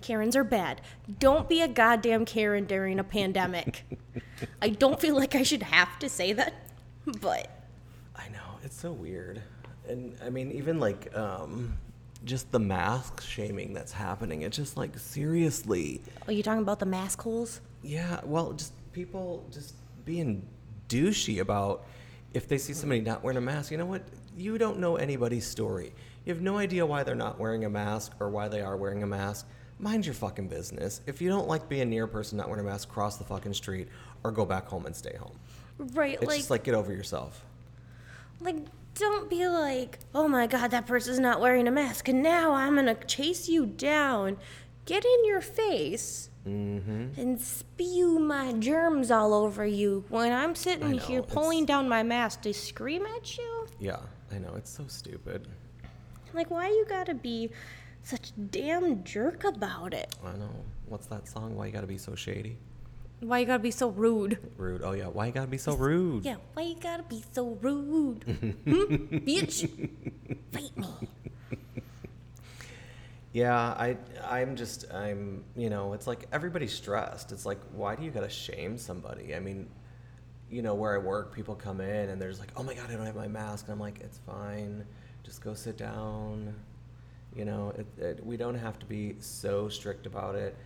[0.00, 0.80] Karens are bad.
[1.18, 3.84] Don't be a goddamn Karen during a pandemic.
[4.62, 6.54] I don't feel like I should have to say that,
[7.20, 7.50] but
[8.16, 9.42] I know it's so weird,
[9.88, 11.76] and I mean even like um,
[12.24, 14.42] just the mask shaming that's happening.
[14.42, 17.60] It's just like seriously, are you talking about the mask holes?
[17.82, 18.20] yeah.
[18.24, 20.46] Well, just people just being
[20.88, 21.84] douchey about
[22.34, 23.70] if they see somebody not wearing a mask.
[23.70, 24.02] You know what?
[24.36, 25.92] You don't know anybody's story.
[26.24, 29.02] You have no idea why they're not wearing a mask or why they are wearing
[29.02, 29.48] a mask.
[29.80, 31.00] Mind your fucking business.
[31.06, 33.54] If you don't like being near a person not wearing a mask, cross the fucking
[33.54, 33.88] street
[34.22, 35.38] or go back home and stay home.
[35.78, 37.42] Right, It's like just like get over yourself.
[38.40, 38.56] Like,
[38.94, 42.74] don't be like, oh my god, that person's not wearing a mask, and now I'm
[42.76, 44.36] gonna chase you down,
[44.84, 47.20] get in your face, Mm-hmm.
[47.20, 52.02] and spew my germs all over you when I'm sitting know, here pulling down my
[52.02, 53.66] mask to scream at you?
[53.78, 53.98] Yeah,
[54.32, 54.54] I know.
[54.56, 55.46] It's so stupid.
[56.32, 57.50] Like, why you gotta be
[58.02, 60.14] such damn jerk about it?
[60.24, 60.50] I know.
[60.86, 61.56] What's that song?
[61.56, 62.56] Why you gotta be so shady?
[63.20, 64.38] Why you gotta be so rude?
[64.56, 64.82] Rude.
[64.82, 65.06] Oh yeah.
[65.06, 66.24] Why you gotta be so rude?
[66.24, 68.24] Yeah, why you gotta be so rude?
[68.64, 69.16] hmm?
[69.18, 69.68] Bitch,
[70.52, 70.86] fight me.
[73.32, 73.56] Yeah.
[73.56, 73.96] I.
[74.28, 74.92] I'm just.
[74.92, 75.44] I'm.
[75.54, 75.92] You know.
[75.92, 77.30] It's like everybody's stressed.
[77.30, 79.36] It's like, why do you gotta shame somebody?
[79.36, 79.68] I mean,
[80.50, 82.90] you know, where I work, people come in and they're just like, oh my god,
[82.90, 83.66] I don't have my mask.
[83.66, 84.84] And I'm like, it's fine.
[85.22, 86.54] Just go sit down.
[87.34, 90.56] You know, it, it, we don't have to be so strict about it.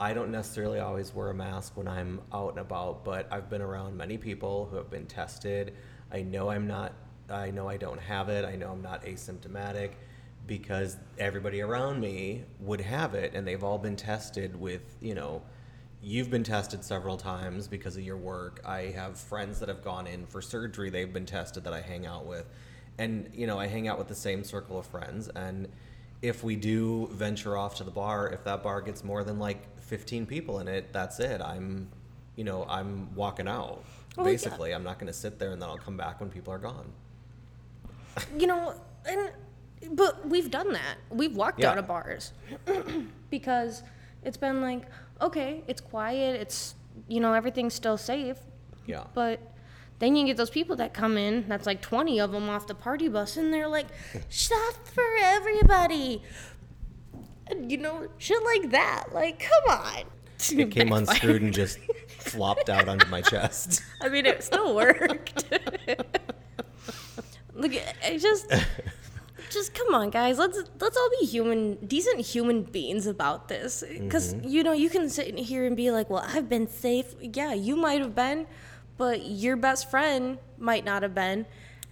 [0.00, 3.62] I don't necessarily always wear a mask when I'm out and about, but I've been
[3.62, 5.74] around many people who have been tested.
[6.12, 6.92] I know I'm not,
[7.30, 8.44] I know I don't have it.
[8.44, 9.92] I know I'm not asymptomatic.
[10.46, 15.42] because everybody around me would have it and they've all been tested with, you know,
[16.02, 18.60] you've been tested several times because of your work.
[18.64, 22.06] I have friends that have gone in for surgery, they've been tested that I hang
[22.06, 22.46] out with.
[22.98, 25.68] And, you know, I hang out with the same circle of friends and
[26.22, 29.80] if we do venture off to the bar, if that bar gets more than like
[29.82, 31.40] 15 people in it, that's it.
[31.40, 31.88] I'm,
[32.36, 33.82] you know, I'm walking out.
[34.16, 34.32] Well, yeah.
[34.32, 36.58] Basically, I'm not going to sit there and then I'll come back when people are
[36.58, 36.90] gone.
[38.38, 38.74] you know,
[39.06, 39.32] and
[39.90, 40.96] but we've done that.
[41.10, 41.70] We've walked Yeah.
[41.70, 42.32] out of bars
[43.30, 43.82] because
[44.22, 44.82] it's been like,
[45.20, 46.74] okay, it's quiet, it's
[47.08, 48.36] you know, everything's still safe,
[48.86, 49.04] Yeah.
[49.14, 49.40] but
[50.02, 52.74] then you get those people that come in, that's like 20 of them off the
[52.74, 53.86] party bus, and they're like,
[54.28, 56.20] shot for everybody.
[57.46, 59.04] And, you know, shit like that.
[59.12, 60.02] Like, come on.
[60.50, 61.78] it came unscrewed and just
[62.18, 63.84] flopped out onto my chest.
[64.00, 65.44] I mean, it still worked.
[67.54, 67.72] Look,
[68.04, 68.52] I just,
[69.50, 70.36] just come on, guys.
[70.36, 73.84] Let's let's all be human, decent human beings about this.
[73.88, 74.48] Because mm-hmm.
[74.48, 77.76] you know, you can sit here and be like, "Well, I've been safe." Yeah, you
[77.76, 78.46] might have been,
[79.02, 81.44] but your best friend might not have been,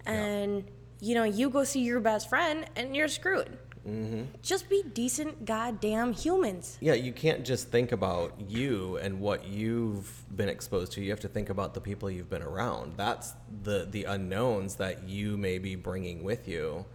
[0.06, 0.62] and
[1.00, 3.58] you know, you go see your best friend and you're screwed.
[3.84, 4.26] Mm-hmm.
[4.42, 6.78] Just be decent, goddamn humans.
[6.80, 11.00] Yeah, you can't just think about you and what you've been exposed to.
[11.00, 12.92] You have to think about the people you've been around.
[12.96, 13.32] That's
[13.64, 16.86] the the unknowns that you may be bringing with you.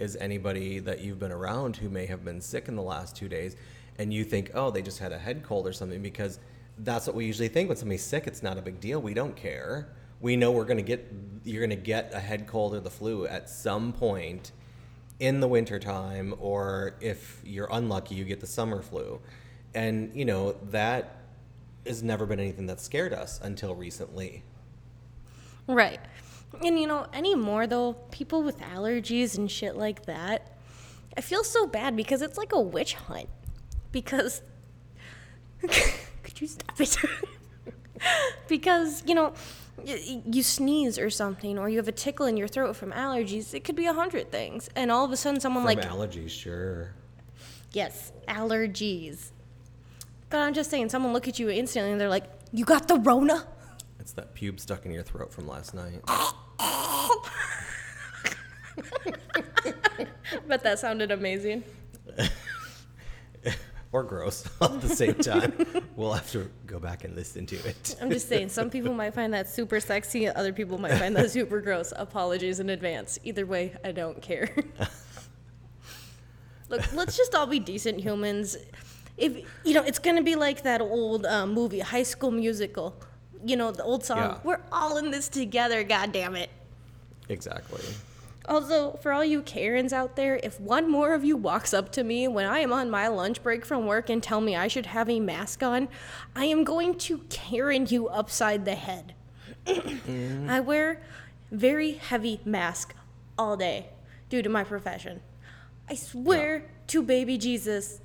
[0.00, 3.28] Is anybody that you've been around who may have been sick in the last two
[3.28, 3.54] days,
[3.98, 6.02] and you think, oh, they just had a head cold or something?
[6.02, 6.40] Because
[6.82, 8.26] that's what we usually think when somebody's sick.
[8.26, 9.00] It's not a big deal.
[9.00, 9.88] We don't care.
[10.20, 11.12] We know we're gonna get
[11.44, 14.52] you're gonna get a head cold or the flu at some point
[15.18, 19.20] in the wintertime or if you're unlucky you get the summer flu
[19.74, 21.18] and you know that
[21.86, 24.42] has never been anything that scared us until recently
[25.70, 26.00] Right.
[26.64, 30.56] And you know, anymore though, people with allergies and shit like that,
[31.16, 33.28] I feel so bad because it's like a witch hunt.
[33.92, 34.42] Because
[36.40, 36.96] you stop it?
[38.48, 39.32] because, you know,
[39.84, 43.64] you sneeze or something or you have a tickle in your throat from allergies, it
[43.64, 44.68] could be a hundred things.
[44.76, 46.94] And all of a sudden someone from like allergies sure
[47.72, 49.30] Yes, allergies.
[50.28, 52.96] But I'm just saying, someone look at you instantly and they're like, "You got the
[52.96, 53.46] Rona."
[53.98, 56.00] it's that pube stuck in your throat from last night
[60.48, 61.62] but that sounded amazing.
[63.92, 65.52] or gross at the same time
[65.96, 69.14] we'll have to go back and listen to it I'm just saying, some people might
[69.14, 71.92] find that super sexy, other people might find that super gross.
[71.96, 73.18] Apologies in advance.
[73.24, 74.54] Either way, I don't care.
[76.68, 78.56] Look, let's just all be decent humans.
[79.16, 82.94] If you know, it's gonna be like that old uh, movie, High School Musical.
[83.44, 84.18] You know, the old song.
[84.18, 84.38] Yeah.
[84.44, 85.82] We're all in this together.
[85.82, 86.50] God damn it.
[87.28, 87.82] exactly
[88.50, 92.02] Also, for all you Karens out there, if one more of you walks up to
[92.02, 94.86] me when I am on my lunch break from work and tell me I should
[94.86, 95.86] have a mask on,
[96.34, 99.14] I am going to Karen you upside the head.
[100.48, 101.00] I wear
[101.52, 102.92] very heavy mask
[103.38, 103.90] all day
[104.28, 105.20] due to my profession.
[105.88, 108.00] I swear to baby Jesus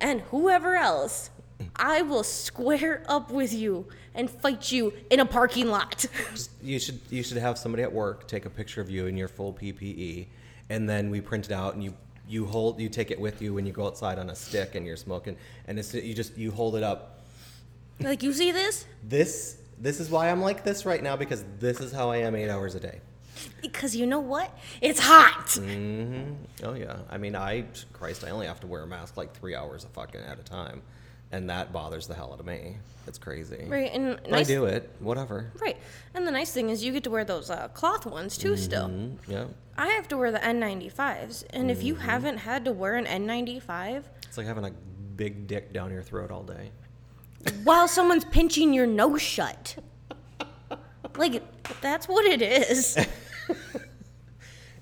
[0.00, 1.28] and whoever else,
[1.76, 6.06] I will square up with you and fight you in a parking lot.
[6.62, 9.28] you should you should have somebody at work take a picture of you in your
[9.28, 10.26] full ppe
[10.68, 11.94] and then we print it out and you
[12.28, 14.86] you hold you take it with you when you go outside on a stick and
[14.86, 17.20] you're smoking and it's you just you hold it up
[18.02, 18.86] like, you see this?
[19.04, 22.34] this this is why I'm like this right now because this is how I am
[22.34, 23.00] eight hours a day.
[23.62, 24.56] Because you know what?
[24.82, 25.46] It's hot.
[25.46, 26.32] Mm-hmm.
[26.64, 29.54] Oh yeah, I mean I Christ I only have to wear a mask like three
[29.54, 30.82] hours a fucking at a time,
[31.32, 32.76] and that bothers the hell out of me.
[33.06, 33.64] It's crazy.
[33.68, 34.88] Right, and nice, I do it.
[35.00, 35.50] Whatever.
[35.60, 35.76] Right,
[36.14, 38.56] and the nice thing is you get to wear those uh, cloth ones too.
[38.56, 39.44] Still, Mm, yeah,
[39.76, 42.02] I have to wear the N95s, and if you Mm-hmm.
[42.04, 44.70] haven't had to wear an N95 it's like having a
[45.16, 46.70] big dick down your throat all day.
[47.64, 49.76] while someone's pinching your nose shut,
[51.16, 51.42] like
[51.80, 52.96] that's what it is.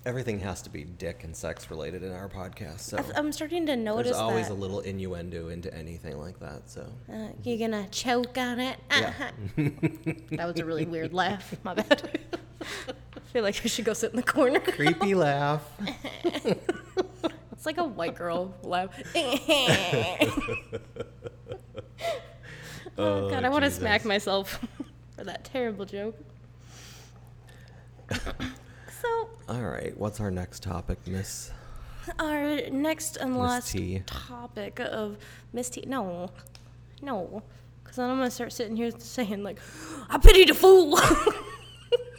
[0.06, 3.76] Everything has to be dick and sex related in our podcast, so I'm starting to
[3.76, 4.54] notice there's always that.
[4.54, 6.70] a little innuendo into anything like that.
[6.70, 8.78] So Uh, you're gonna choke on it.
[8.90, 9.12] Yeah.
[9.56, 11.54] that was a really weird laugh.
[11.62, 12.18] My bad.
[12.62, 14.60] I feel like I should go sit in the corner.
[14.60, 15.62] creepy laugh.
[17.52, 18.90] It's like a white girl laugh.
[22.96, 24.64] oh, God, I want to smack myself
[25.16, 26.16] for that terrible joke.
[29.48, 31.50] All right, what's our next topic, Miss?
[32.18, 34.02] our next and last T.
[34.06, 35.16] topic of
[35.52, 35.84] Miss T.
[35.86, 36.30] No,
[37.02, 37.42] no.
[37.82, 39.58] Because then I'm to start sitting here saying, like,
[40.08, 40.98] I pity the fool.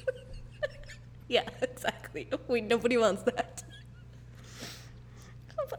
[1.28, 2.28] yeah, exactly.
[2.48, 3.64] We, nobody wants that.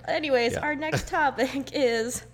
[0.06, 0.61] Anyways, Yeah.
[0.61, 2.24] our next topic is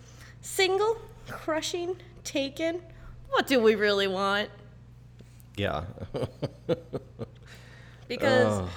[0.42, 2.82] single, crushing, taken.
[3.30, 4.50] What do we really want?
[5.56, 5.84] Yeah.
[8.08, 8.68] Because Oh,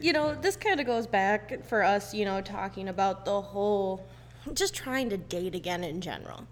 [0.00, 4.06] you know, this kind of goes back for us, you know, talking about the whole
[4.54, 6.46] just trying to date again in general.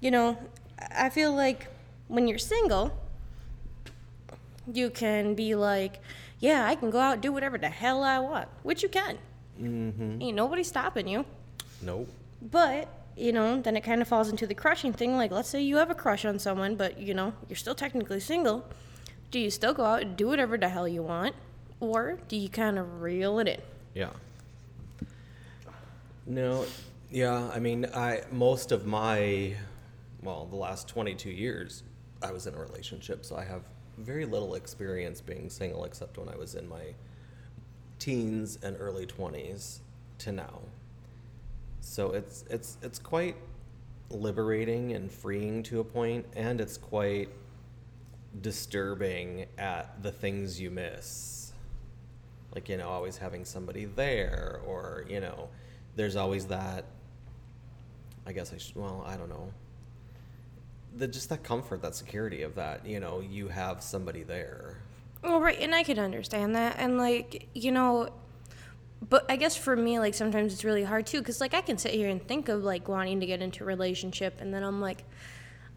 [0.00, 0.38] You know,
[0.94, 1.68] I feel like
[2.08, 2.92] when you're single,
[4.72, 6.00] you can be like,
[6.40, 9.18] yeah, I can go out and do whatever the hell I want, which you can.
[9.60, 10.20] Mm-hmm.
[10.20, 11.24] Ain't nobody stopping you.
[11.80, 12.08] nope.
[12.42, 15.16] But, you know, then it kind of falls into the crushing thing.
[15.16, 18.20] Like, let's say you have a crush on someone, but, you know, you're still technically
[18.20, 18.68] single.
[19.34, 21.34] Do you still go out and do whatever the hell you want?
[21.80, 23.60] Or do you kind of reel it in?
[23.92, 24.10] Yeah.
[26.24, 26.66] No,
[27.10, 29.56] yeah, I mean, I most of my
[30.22, 31.82] well, the last 22 years
[32.22, 33.62] I was in a relationship, so I have
[33.98, 36.94] very little experience being single except when I was in my
[37.98, 39.80] teens and early 20s
[40.18, 40.60] to now.
[41.80, 43.34] So it's it's it's quite
[44.10, 47.30] liberating and freeing to a point and it's quite
[48.40, 51.52] disturbing at the things you miss.
[52.54, 55.48] Like you know always having somebody there or you know
[55.96, 56.84] there's always that
[58.26, 59.52] i guess i should well i don't know.
[60.96, 64.76] The just that comfort that security of that you know you have somebody there.
[65.24, 68.10] Well, right, and I could understand that, and like you know,
[69.08, 71.78] but I guess for me, like sometimes it's really hard too, because like I can
[71.78, 74.82] sit here and think of like wanting to get into a relationship, and then I'm
[74.82, 75.04] like,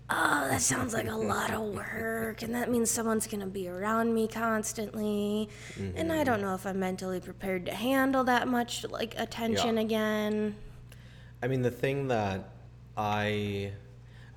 [0.10, 4.14] oh, that sounds like a lot of work, and that means someone's gonna be around
[4.14, 6.48] me constantly, and I don't mm-hmm.
[6.48, 9.82] know if I'm mentally prepared to handle that much like attention Yeah.
[9.82, 10.56] again.
[11.42, 12.50] I mean, the thing that
[12.96, 13.72] I,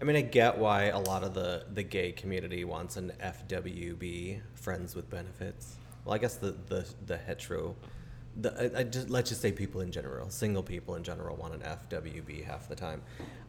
[0.00, 4.40] I mean, I get why a lot of the the gay community wants an FWB,
[4.54, 5.76] friends with benefits.
[6.04, 7.74] Well, I guess the the the hetero,
[8.36, 11.54] the I, I just let's just say people in general, single people in general want
[11.54, 13.02] an FWB half the time.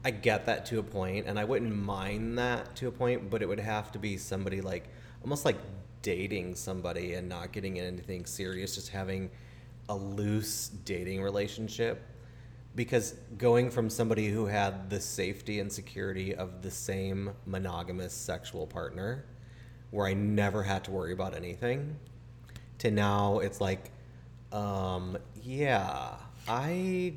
[0.03, 3.41] I get that to a point, and I wouldn't mind that to a point, but
[3.41, 4.89] it would have to be somebody like
[5.23, 5.57] almost like
[6.01, 9.29] dating somebody and not getting in anything serious, just having
[9.89, 12.01] a loose dating relationship.
[12.73, 18.65] Because going from somebody who had the safety and security of the same monogamous sexual
[18.65, 19.25] partner
[19.91, 21.97] where I never had to worry about anything
[22.81, 23.91] to now it's like
[24.51, 26.15] um yeah
[26.47, 27.13] I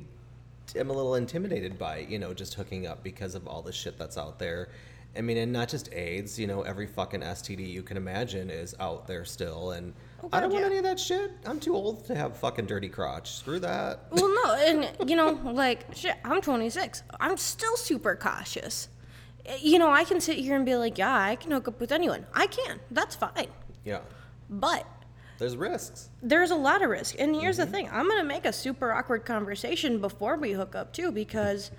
[0.75, 3.97] am a little intimidated by you know just hooking up because of all the shit
[3.97, 4.69] that's out there
[5.17, 8.75] I mean and not just AIDS you know every fucking STD you can imagine is
[8.79, 11.75] out there still and Oh, I don't God, want any of that shit I'm too
[11.75, 16.15] old to have fucking dirty crotch screw that Well, no, and you know, like shit,
[16.23, 17.03] I'm 26.
[17.19, 18.87] I'm still super cautious.
[19.45, 21.79] Eh, you know, I can sit here and be like, yeah, I can hook up
[21.79, 22.25] with anyone.
[22.33, 22.79] I can.
[22.89, 23.47] That's fine.
[23.83, 23.99] yeah
[24.49, 24.87] But
[25.37, 26.09] there's risks.
[26.21, 27.15] There's a lot of risk.
[27.19, 27.71] And here's the mm-hmm.
[27.73, 27.89] thing.
[27.91, 31.71] I'm going to make a super awkward conversation before we hook up, too, because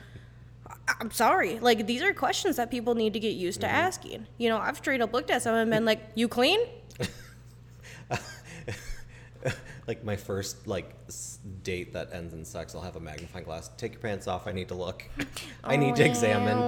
[1.01, 1.59] I'm sorry.
[1.59, 3.77] Like, these are questions that people need to get used to mm-hmm.
[3.77, 4.27] asking.
[4.39, 6.61] You know, I've straight up looked at someone and been like, you clean?
[9.87, 10.93] like my first like
[11.63, 13.71] date that ends in sex i'll have a magnifying glass.
[13.77, 14.47] Take your pants off.
[14.47, 15.05] I need to look.
[15.63, 16.59] I need to examine.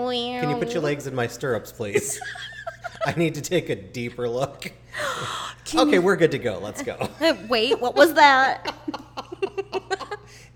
[0.41, 2.21] Can you put your legs in my stirrups please?
[3.07, 4.73] I need to take a deeper look
[5.75, 7.09] okay we're good to go let's go
[7.49, 8.75] Wait, what was that?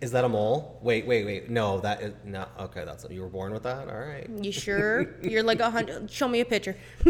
[0.01, 3.29] is that a mole wait wait wait no that is no okay that's you were
[3.29, 5.15] born with that all right You sure?
[5.23, 6.11] You're like a hundred.
[6.11, 6.77] Show me a picture.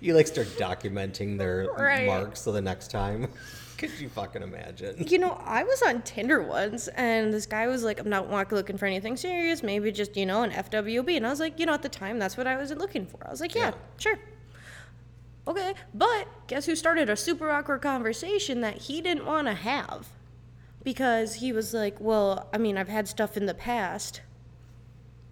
[0.00, 2.06] you like start documenting their Right.
[2.06, 3.28] marks so the next time
[3.78, 7.82] could you fucking imagine You know, I was on Tinder once, and this guy was
[7.82, 9.62] like, "I'm not looking for anything serious.
[9.64, 12.20] Maybe just you know an FWB." And I was like, you know, at the time,
[12.20, 13.18] that's what I was looking for.
[13.26, 13.74] I was like, "Yeah, Yeah.
[13.98, 14.18] sure."
[15.46, 20.08] Okay, but guess who started a super awkward conversation that he didn't want to have?
[20.84, 24.20] Because he was like, "Well, I mean, I've had stuff in the past."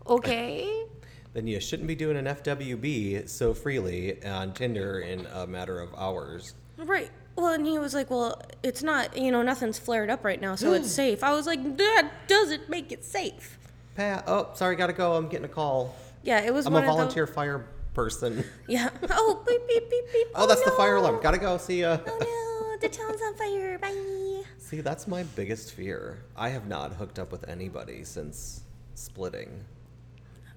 [0.07, 0.85] Okay.
[1.33, 5.95] then you shouldn't be doing an fwb so freely on tinder in a matter of
[5.97, 7.11] hours Right.
[7.37, 10.57] Well, and he was like, "Well, it's not, you know, nothing's flared up right now,
[10.57, 13.59] so it's safe." I was like, "That doesn't make it safe."
[13.97, 15.15] Pat, oh, sorry, gotta go.
[15.15, 15.95] I'm getting a call.
[16.23, 18.45] Yeah, it was I'm one a of volunteer fire person.
[18.69, 18.91] Yeah.
[19.11, 20.27] Oh, beep beep beep beep.
[20.35, 21.17] Oh, that's the fire alarm.
[21.17, 21.57] Oh, Gotta go.
[21.59, 21.99] See ya.
[22.07, 23.79] Oh no, the town's on fire.
[23.79, 24.43] Bye.
[24.59, 26.23] See, that's my biggest fear.
[26.37, 28.63] I have not hooked up with anybody since
[28.95, 29.65] splitting.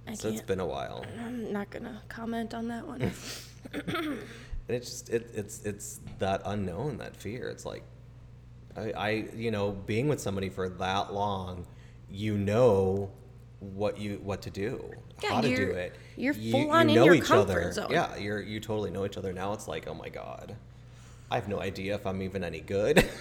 [0.07, 0.47] I So it's can't.
[0.47, 1.05] been a while.
[1.19, 3.11] I'm not gonna comment on that one.
[4.65, 7.49] And it's just it, it's it's that unknown, that fear.
[7.49, 7.83] It's like
[8.77, 11.65] I, I you know, being with somebody for that long,
[12.09, 13.11] you know
[13.73, 14.83] what you what to do,
[15.23, 15.95] Yeah, how to do it.
[16.17, 17.71] you're You- full you on in know your each comfort other.
[17.71, 17.87] zone.
[17.91, 19.31] Yeah, you're you totally know each other.
[19.33, 20.55] Now it's like, oh my god,
[21.31, 23.07] I have no idea if I'm even any good.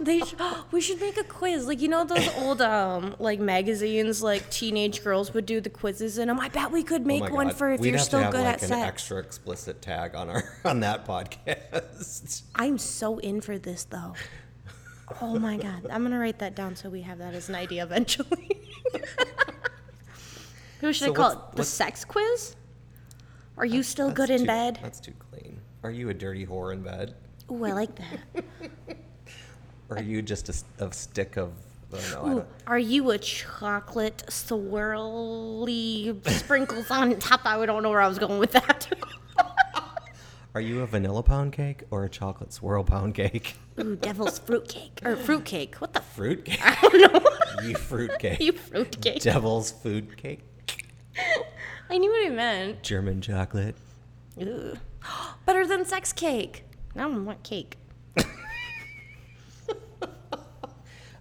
[0.00, 0.34] They sh-
[0.72, 1.66] we should make a quiz.
[1.66, 6.18] Like you know those old um like magazines like teenage girls would do the quizzes
[6.18, 6.40] in them.
[6.40, 8.56] I bet we could Oh make my one for if We'd you're still good like
[8.56, 8.82] at an sex.
[8.86, 12.42] extra explicit tag on our on that podcast.
[12.54, 14.14] I'm so in for this though.
[15.20, 15.86] Oh my god.
[15.90, 18.60] I'm gonna write that down so we have that as an idea eventually.
[20.80, 21.52] Who should So I call what's- it?
[21.56, 22.56] The what's- sex quiz?
[23.56, 24.78] Are you still That's good in too- bed?
[24.82, 25.60] That's too clean.
[25.82, 27.14] Are you a dirty whore in bed?
[27.50, 28.44] Ooh, I like that.
[29.90, 31.52] Or are you just a, s- a stick of?
[31.92, 32.14] I don't.
[32.14, 37.42] I Ooh, don't, are you a chocolate swirly sprinkles on top?
[37.44, 38.90] I don't know where I was going with that.
[40.54, 43.56] are you a vanilla pound cake or a chocolate swirl pound cake?
[43.80, 45.74] Ooh, devil's fruit cake or fruit cake.
[45.76, 46.00] What the?
[46.00, 46.60] Fruit cake.
[46.62, 47.20] I don't know.
[47.68, 48.38] you fruit cake.
[48.38, 49.20] you fruit cake.
[49.20, 50.44] Devil's food cake.
[51.90, 52.84] I knew what he meant.
[52.84, 53.74] German chocolate.
[54.40, 54.76] Ooh.
[55.46, 56.62] Better than sex cake.
[56.94, 57.76] Now I want cake.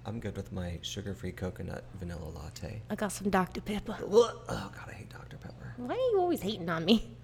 [0.05, 2.83] I'm good with my sugar-free coconut vanilla latte.
[2.89, 3.61] I got some Dr.
[3.61, 3.97] Pepper.
[3.99, 5.73] Oh God, I hate Dr Pepper.
[5.77, 7.15] Why are you always hating on me?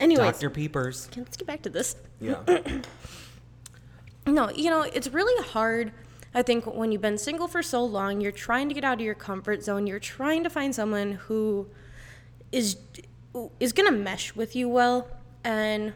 [0.00, 1.08] Anyways, Dr Peepers.
[1.10, 1.96] can- let's get back to this.
[2.20, 2.36] Yeah.
[4.28, 5.92] No, you know, it's really hard.
[6.34, 9.00] I think when you've been single for so long, you're trying to get out of
[9.00, 9.86] your comfort zone.
[9.86, 11.68] You're trying to find someone who
[12.52, 12.76] is
[13.58, 15.06] is going to mesh with you well
[15.44, 15.92] and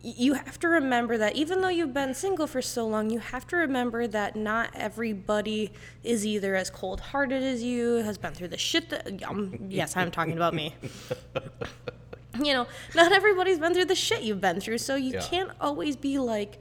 [0.00, 3.46] you have to remember that even though you've been single for so long, you have
[3.48, 5.72] to remember that not everybody
[6.04, 10.12] is either as cold-hearted as you, has been through the shit that um, yes, I'm
[10.12, 10.74] talking about me.
[12.44, 15.20] you know, not everybody's been through the shit you've been through, so you Yeah.
[15.22, 16.58] can't always be like,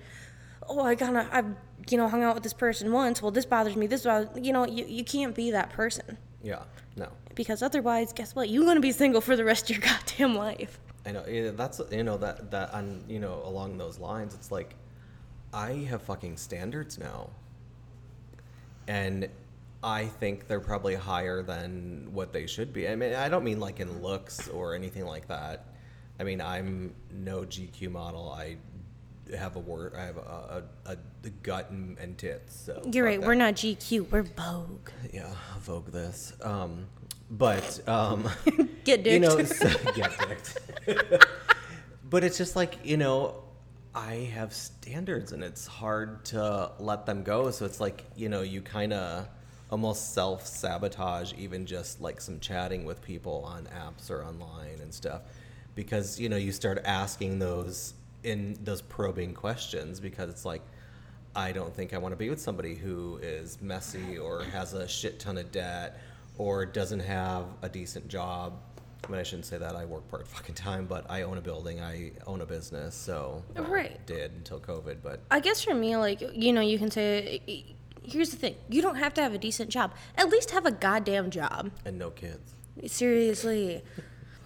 [0.69, 1.53] oh, I gotta, I've,
[1.89, 3.21] you know, hung out with this person once.
[3.21, 3.87] Well, this bothers me.
[3.87, 6.63] This, bothers, you know, you, you can't be that person Yeah.
[6.95, 7.07] No.
[7.35, 8.49] because otherwise, guess what?
[8.49, 10.79] You're gonna be single for the rest of your goddamn life.
[11.05, 11.51] I know.
[11.51, 14.33] That's you know that that on you know along those lines.
[14.33, 14.75] It's like
[15.53, 17.29] I have fucking standards now,
[18.89, 19.29] and
[19.83, 22.87] I think they're probably higher than what they should be.
[22.87, 25.67] I mean, I don't mean like in looks or anything like that.
[26.19, 28.31] I mean, I'm no GQ model.
[28.31, 28.57] I
[29.35, 29.93] have a word.
[29.95, 32.55] I have a, a, a, gut and, and tits.
[32.65, 33.19] So You're right.
[33.19, 33.27] that.
[33.27, 34.09] We're not GQ.
[34.09, 34.89] We're Vogue.
[35.13, 36.33] Yeah, Vogue this.
[36.41, 36.87] Um,
[37.29, 38.29] but um,
[38.83, 39.55] Get you know, dicked.
[39.55, 41.25] so, get dicked.
[42.09, 43.43] but it's just like you know,
[43.93, 47.51] I have standards, and it's hard to let them go.
[47.51, 49.27] So it's like you know, you kind of
[49.69, 54.93] almost self sabotage even just like some chatting with people on apps or online and
[54.93, 55.21] stuff,
[55.75, 57.93] because you know you start asking those
[58.23, 60.61] in those probing questions because it's like.
[61.35, 64.87] I don't think I want to be with somebody who is messy or has a
[64.87, 65.99] shit ton of debt
[66.39, 68.59] or doesn't have a decent job.
[69.07, 69.75] I mean, I shouldn't say that.
[69.75, 71.79] I work part fucking time, but I own a building.
[71.79, 74.03] I own a business, so well, Right.
[74.07, 74.97] did until COVID.
[75.03, 77.75] But I guess for me, like, you know, you can say,
[78.07, 79.93] here's the thing you don't have to have a decent job.
[80.17, 81.71] At least have a goddamn job.
[81.85, 82.53] and no kids.
[82.85, 83.83] Seriously.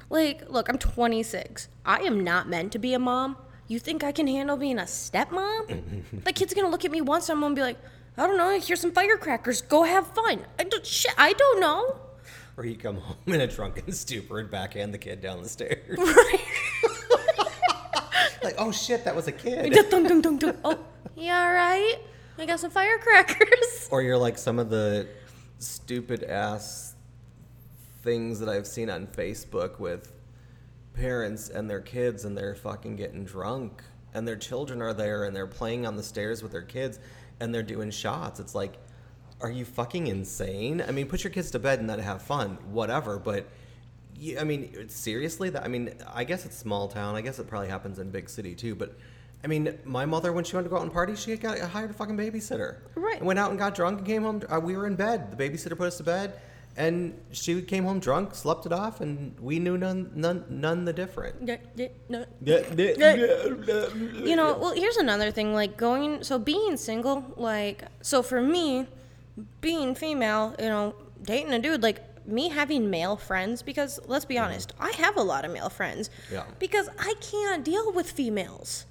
[0.09, 1.69] Like, look, I'm 26.
[1.85, 3.37] I am not meant to be a mom.
[3.67, 6.03] You think I can handle being a stepmom?
[6.25, 7.77] the kid's gonna look at me once and I'm gonna be like,
[8.17, 9.61] I don't know, here's some firecrackers.
[9.61, 10.41] Go have fun.
[10.59, 11.95] I don't, shit, I don't know.
[12.57, 15.97] Or you come home in a drunken stupor and backhand the kid down the stairs.
[15.97, 16.39] Right.
[18.43, 19.71] like, oh shit, that was a kid.
[19.89, 20.57] dun, dun, dun.
[20.65, 20.79] Oh,
[21.15, 21.97] yeah, all right.
[22.37, 23.87] I got some firecrackers.
[23.91, 25.07] or you're like some of the
[25.59, 26.95] stupid ass
[28.01, 30.11] things that I've seen on Facebook with
[30.93, 35.35] parents and their kids and they're fucking getting drunk and their children are there and
[35.35, 36.99] they're playing on the stairs with their kids
[37.39, 38.39] and they're doing shots.
[38.39, 38.77] It's like,
[39.39, 40.83] are you fucking insane?
[40.87, 43.17] I mean, put your kids to bed and then have fun, whatever.
[43.17, 43.47] But
[44.15, 47.15] you, I mean, seriously, that I mean, I guess it's small town.
[47.15, 48.75] I guess it probably happens in big city too.
[48.75, 48.97] But
[49.43, 51.89] I mean, my mother when she wanted to go out and party, she got hired
[51.89, 52.77] a fucking babysitter.
[52.95, 53.17] Right.
[53.17, 54.41] And went out and got drunk and came home.
[54.47, 55.31] Uh, we were in bed.
[55.31, 56.39] The babysitter put us to bed,
[56.77, 60.93] and she came home drunk, slept it off, and we knew none, none, none the
[60.93, 61.35] different.
[64.25, 68.87] you know well here's another thing like going so being single like so for me
[69.61, 74.37] being female you know dating a dude like me having male friends because let's be
[74.37, 76.43] honest i have a lot of male friends Yeah.
[76.59, 78.85] because i can't deal with females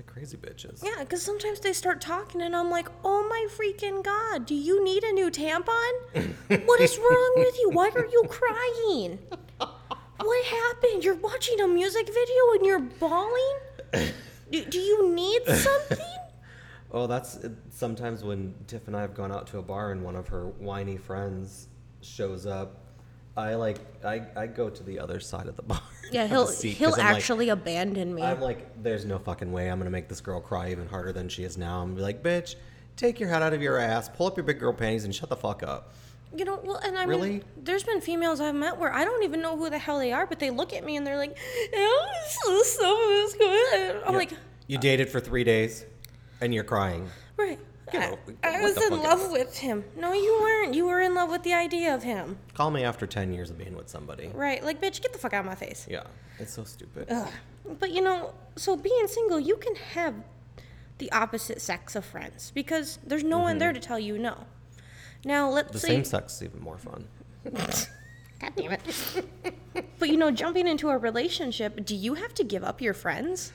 [0.00, 0.82] The crazy bitches.
[0.82, 4.82] yeah because sometimes they start talking and i'm like oh my freaking god do you
[4.82, 6.64] need a new tampon?
[6.66, 7.68] What is wrong with you?
[7.68, 9.18] Why are you crying?
[9.58, 11.04] What happened?
[11.04, 13.58] You're watching a music video and you're bawling?
[14.50, 15.98] Do, do you need something?
[16.92, 20.02] Oh, that's uh, sometimes when Tiff and I have gone out to a bar and
[20.02, 21.68] one of her whiny friends
[22.00, 22.84] shows up.
[23.36, 25.80] I like I, I go to the other side of the bar.
[26.12, 29.70] yeah he'll seat, he'll I'm like- actually abandon me I'm like, there's no fucking way
[29.70, 31.80] I'm gonna make this girl cry even harder than she is now.
[31.80, 32.56] I'm be like, bitch,
[32.96, 35.28] take your head out of your ass, pull up your big girl panties, and shut
[35.28, 35.94] the fuck up.
[36.36, 37.30] You know, well, and I Really?
[37.30, 40.12] mean, there's been females I've met where I don't even know who the hell they
[40.12, 41.36] are, but they look at me and they're like,
[41.74, 44.18] "Oh, so so is good." I'm Yeah.
[44.18, 44.30] like,
[44.68, 45.84] you dated for three days,
[46.40, 47.08] and you're crying.
[47.36, 47.58] right.
[47.94, 49.84] I, I was in love with him.
[49.96, 50.74] No, you weren't.
[50.74, 52.38] You were in love with the idea of him.
[52.54, 54.28] Call me after ten years of being with somebody.
[54.28, 54.62] Right.
[54.62, 55.86] Like, bitch, get the fuck out of my face.
[55.88, 56.04] Yeah,
[56.38, 57.06] it's so stupid.
[57.10, 57.28] Ugh.
[57.78, 60.14] But you know, so being single, you can have
[60.98, 64.46] the opposite sex of friends because there's no one there to tell you no.
[65.24, 65.72] Now, let's Mm-hmm.
[65.74, 67.06] The same sex is even more fun.
[68.40, 69.24] God damn it.
[69.98, 73.52] but you know, jumping into a relationship, do you have to give up your friends?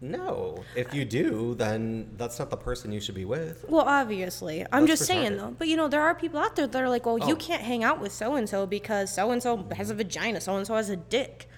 [0.00, 3.64] No, if you do, then that's not the person you should be with.
[3.68, 4.62] Well, obviously.
[4.70, 5.54] I'm That's just saying though.
[5.58, 7.36] But you know, there are people out there that are like, well, you Oh.
[7.36, 10.56] can't hang out with so and so because so and so has a vagina, so
[10.56, 11.48] and so has a dick.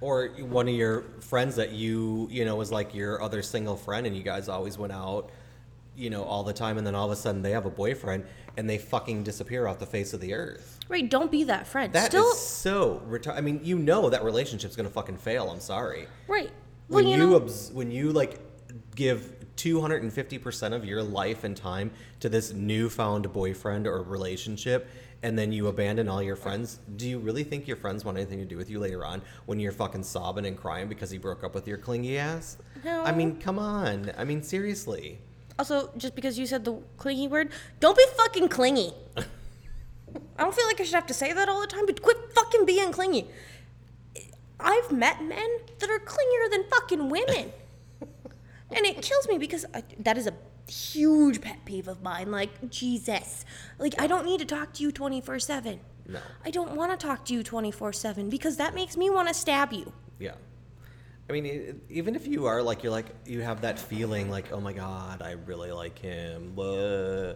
[0.00, 4.06] Or one of your friends that you, you know, was like your other single friend
[4.06, 5.30] and you guys always went out,
[5.96, 8.24] you know, all the time and then all of a sudden they have a boyfriend
[8.58, 10.78] and they fucking disappear off the face of the earth.
[10.88, 11.08] Right?
[11.08, 11.92] Don't be that friend.
[11.94, 13.38] That is Still, so retarded.
[13.38, 15.50] I mean, you know that relationship's going to fucking fail.
[15.50, 16.06] I'm sorry.
[16.28, 16.50] right?
[16.88, 18.40] Well, When you, you, know, abs- when you like
[18.94, 24.88] give 250% of your life and time to this newfound boyfriend or relationship
[25.22, 28.38] and then you abandon all your friends, do you really think your friends want anything
[28.38, 31.42] to do with you later on when you're fucking sobbing and crying because he broke
[31.44, 32.56] up with your clingy ass?
[32.84, 33.02] No.
[33.02, 34.12] I mean, come on.
[34.16, 35.18] I mean, seriously.
[35.58, 38.92] Also, just because you said the clingy word, don't be fucking clingy.
[39.16, 42.16] I don't feel like I should have to say that all the time, but quit
[42.32, 43.26] fucking being clingy.
[44.60, 45.48] I've met men
[45.78, 47.52] that are clingier than fucking women.
[48.00, 50.34] and it kills me because I, that is a
[50.70, 52.30] huge pet peeve of mine.
[52.30, 53.44] Like, Jesus.
[53.78, 55.80] Like, I don't need to talk to you 24 7.
[56.08, 56.20] No.
[56.44, 59.34] I don't want to talk to you 24 7 because that makes me want to
[59.34, 59.92] stab you.
[60.18, 60.34] Yeah.
[61.28, 64.60] I mean, even if you are like, you're like, you have that feeling like, oh
[64.60, 66.52] my God, I really like him.
[66.54, 67.34] blah.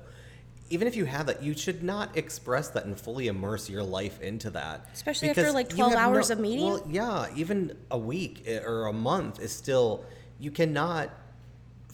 [0.73, 4.23] Even if you have that, you should not express that and fully immerse your life
[4.23, 4.87] into that.
[4.95, 6.65] Especially after, like, 12 have hours of meeting?
[6.65, 10.03] Well, yeah, even a week eh, or a month is still,
[10.41, 11.11] you cannot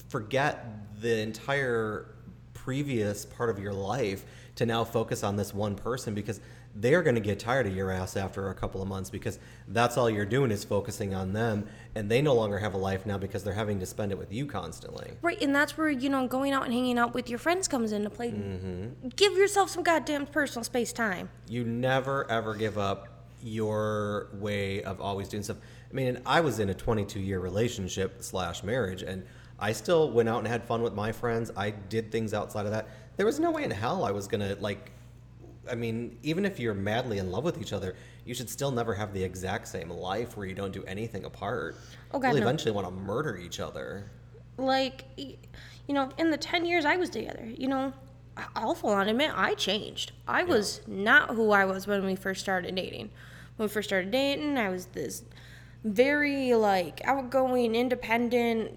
[0.08, 0.64] forget
[1.00, 2.06] the entire
[2.54, 4.24] previous part of your life
[4.54, 6.40] to now focus on this one person because
[6.76, 9.96] they're going to get tired of your ass after a couple of months because that's
[9.96, 11.66] all you're doing is focusing on them
[11.98, 14.32] and they no longer have a life now because they're having to spend it with
[14.32, 15.10] you constantly.
[15.20, 17.90] Right, and that's where, you know, going out and hanging out with your friends comes
[17.90, 18.30] into play.
[18.30, 19.08] Mm-hmm.
[19.16, 21.28] Give yourself some goddamn personal space time.
[21.48, 23.08] You never ever give up
[23.42, 25.56] your way of always doing stuff.
[25.90, 29.24] I mean, I was in a 22 year relationship slash marriage, and
[29.58, 31.50] I still went out and had fun with my friends.
[31.56, 32.86] I did things outside of that.
[33.16, 34.92] There was no way in hell I was gonna like.
[35.68, 37.96] I mean, even if you're madly in love with each other,
[38.28, 41.76] you should still never have the exact same life where you don't do anything apart.
[42.12, 42.42] Oh, God, You'll no.
[42.42, 44.04] eventually want to murder each other.
[44.58, 47.94] Like, you know, in the 10 years I was together, you know,
[48.54, 50.12] I'll full on admit I changed.
[50.26, 53.08] I was not who I was when we first started dating.
[53.56, 55.22] When we first started dating, I was this
[55.82, 58.72] very, like, outgoing, independent,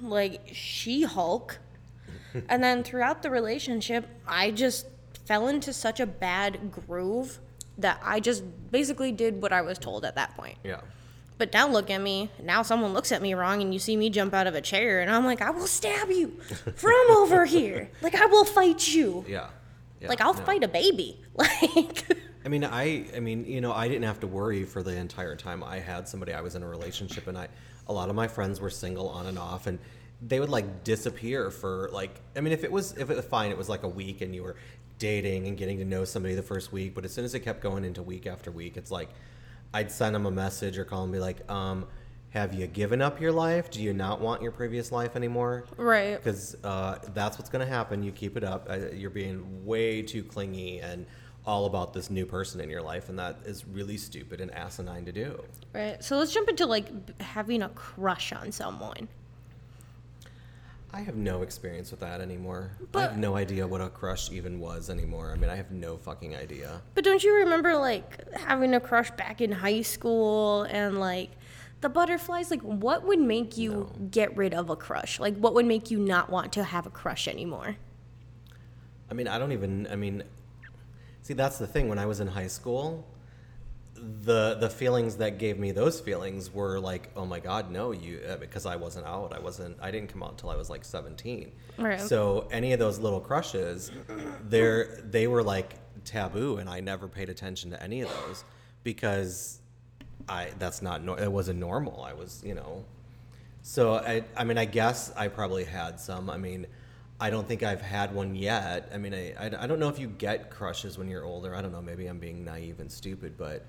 [0.00, 1.58] like, She Hulk.
[2.48, 4.86] and then throughout the relationship, I just
[5.26, 7.40] fell into such a bad groove
[7.78, 10.58] that I just basically did what I was told at that point.
[10.64, 10.80] Yeah.
[11.38, 12.30] But now look at me.
[12.42, 15.00] Now someone looks at me wrong and you see me jump out of a chair
[15.00, 16.28] and I'm like, I will stab you
[16.76, 17.90] from over here.
[18.00, 19.24] Like I will fight you.
[19.28, 19.48] Yeah.
[20.00, 20.40] Yeah, like I'll no.
[20.40, 21.22] fight a baby.
[21.36, 22.06] Like
[22.46, 25.34] I mean, I, I mean, you know, I didn't have to worry for the entire
[25.34, 26.32] time I had somebody.
[26.32, 27.48] I was in a relationship, and I,
[27.88, 29.80] a lot of my friends were single on and off, and
[30.22, 32.20] they would like disappear for like.
[32.36, 34.32] I mean, if it was, if it was fine, it was like a week, and
[34.32, 34.54] you were
[34.98, 36.94] dating and getting to know somebody the first week.
[36.94, 39.08] But as soon as it kept going into week after week, it's like,
[39.74, 41.86] I'd send them a message or call and be like, um,
[42.30, 43.70] "Have you given up your life?
[43.70, 46.16] Do you not want your previous life anymore?" Right.
[46.16, 48.02] because uh, that's what's going to happen.
[48.02, 48.68] You keep it up.
[48.70, 51.06] Uh, you're being way too clingy and
[51.44, 55.04] all about this new person in your life, and that is really stupid and asinine
[55.04, 55.42] to do.
[55.72, 56.02] Right.
[56.02, 59.08] So let's jump into like having a crush on someone.
[60.96, 62.70] I have no experience with that anymore.
[62.94, 65.30] I have no idea what a crush even was anymore.
[65.30, 66.80] I mean, I have no fucking idea.
[66.94, 71.32] But don't you remember like having a crush back in high school and like
[71.82, 72.50] the butterflies?
[72.50, 75.20] Like what would make you get rid of a crush?
[75.20, 77.76] Like what would make you not want to have a crush anymore?
[79.10, 79.86] I mean, I don't even.
[79.90, 80.22] I mean,
[81.20, 81.90] see, that's the thing.
[81.90, 83.06] When I was in high school,
[84.22, 88.20] the the feelings that gave me those feelings were like, oh my god, no, you,
[88.28, 89.32] uh, because I wasn't out.
[89.34, 89.76] I wasn't.
[89.80, 91.52] I didn't come out until I was like seventeen.
[91.78, 92.00] Right.
[92.00, 93.90] So any of those little crushes,
[94.48, 95.74] they're they were like
[96.04, 98.44] taboo, and I never paid attention to any of those
[98.82, 99.60] because
[100.28, 102.02] I that's not nor- it wasn't normal.
[102.02, 102.84] I was you know.
[103.62, 106.30] So I I mean I guess I probably had some.
[106.30, 106.66] I mean,
[107.20, 108.90] I don't think I've had one yet.
[108.92, 111.54] I mean, I, I, I don't know if you get crushes when you're older.
[111.54, 111.80] I don't know.
[111.80, 113.66] Maybe I'm being naive and stupid, but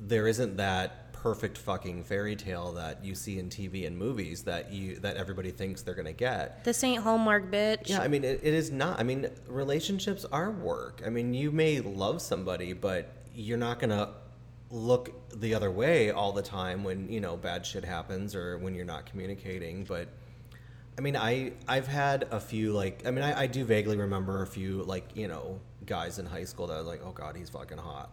[0.00, 4.70] there isn't that perfect fucking fairy tale that you see in TV and movies that
[4.72, 6.62] you that everybody thinks they're gonna get.
[6.62, 7.88] This ain't Hallmark, bitch.
[7.88, 9.00] Yeah, I mean, it, it is not.
[9.00, 11.02] I mean, relationships are work.
[11.04, 14.10] I mean, you may love somebody, but you're not gonna
[14.70, 15.10] look
[15.40, 18.84] the other way all the time when you know bad shit happens or when you're
[18.84, 19.82] not communicating.
[19.82, 20.08] But
[20.98, 24.42] I mean, I I've had a few like I mean, I, I do vaguely remember
[24.42, 27.36] a few like you know guys in high school that I was like, oh god,
[27.36, 28.10] he's fucking hot.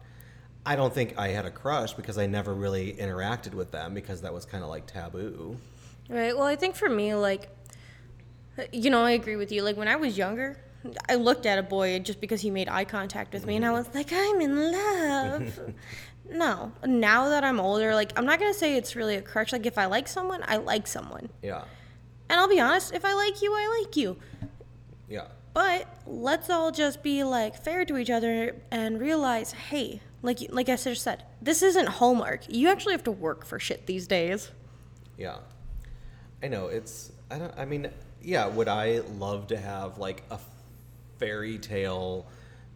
[0.66, 4.22] I don't think I had a crush because I never really interacted with them because
[4.22, 5.58] that was kind of like taboo.
[6.10, 6.36] Right.
[6.36, 7.50] Well, I think for me, like,
[8.72, 9.62] you know, I agree with you.
[9.64, 10.58] Like, when I was younger,
[11.10, 13.70] I looked at a boy just because he made eye contact with me, and I
[13.70, 13.78] mm-hmm.
[13.78, 15.74] was like, I'm in love.
[16.30, 16.72] no.
[16.86, 19.52] Now that I'm older, like, I'm not going to say it's really a crush.
[19.52, 21.30] Like, if I like someone, I like someone.
[21.42, 21.66] Yeah,
[22.30, 24.18] And I'll be honest, if I like you, I like you.
[25.10, 25.28] yeah.
[25.54, 30.68] But let's all just be like fair to each other and realize, hey, like like
[30.68, 32.42] I just said, this isn't Hallmark.
[32.50, 34.52] You actually have to work for shit these days.
[35.18, 35.38] Yeah,
[36.44, 36.68] I know.
[36.68, 37.54] It's I don't.
[37.58, 37.90] I mean,
[38.22, 38.48] yeah.
[38.48, 40.40] Would I love to have like a
[41.20, 42.28] fairy tale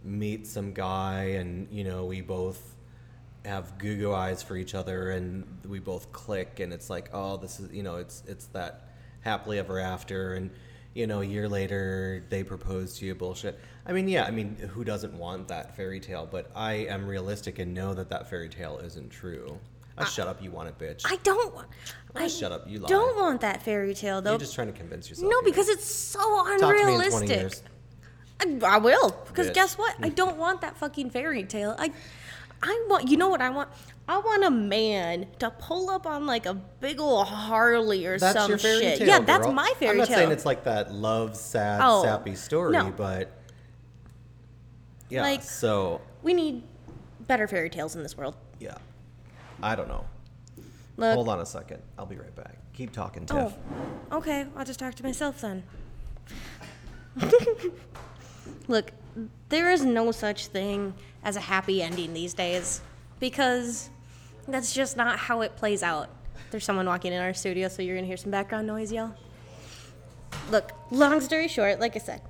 [0.04, 2.76] meet some guy and you know we both
[3.46, 7.36] have goo goo eyes for each other and we both click and it's like oh
[7.38, 8.89] this is you know it's it's that
[9.22, 10.50] happily ever after and
[10.94, 14.56] you know a year later they propose to you bullshit i mean yeah i mean
[14.74, 18.50] who doesn't want that fairy tale but i am realistic and know that that fairy
[18.50, 19.58] tale isn't true
[20.02, 21.68] Ah, shut up you want it bitch I don't want.
[22.16, 22.88] Ah, shut up, you lie.
[22.88, 24.30] Don't want that fairy tale though.
[24.32, 25.30] You're just trying to convince yourself.
[25.30, 27.30] no, because it's so Talk to me in 20 unrealistic.
[27.30, 27.64] years.
[28.40, 29.56] I, I will, because Bitch.
[29.56, 29.96] guess what?
[30.02, 31.76] I don't want that fucking fairy tale.
[31.78, 31.92] I,
[32.64, 33.10] I want.
[33.10, 33.70] You know what I want?
[34.10, 38.34] I want a man to pull up on like a big old Harley or That's
[38.38, 38.98] some shit.
[38.98, 39.08] tale.
[39.08, 40.18] yeah, that's my fairy I'm not tale.
[40.18, 42.90] saying it's like that love, sad, Oh, sappy story, no.
[42.90, 43.32] but
[45.10, 45.22] yeah.
[45.22, 46.64] Like- so we need
[47.28, 48.36] better fairy tales in this world.
[48.60, 48.78] yeah,
[49.62, 50.04] I don't know.
[50.98, 51.84] Look, Hold on a second.
[51.98, 52.58] I'll be right back.
[52.74, 53.54] Keep talking, Tiff.
[54.12, 54.48] Oh, okay.
[54.58, 55.64] I'll just talk to myself then.
[58.68, 58.92] Look,
[59.50, 62.82] there is no such thing as a happy ending these days
[63.20, 63.90] because
[64.54, 66.10] that's just not how it plays out.
[66.52, 69.14] There's someone walking in our studio, so you're gonna hear some background noise, y'all.
[70.52, 72.22] Look, long story short, like I said,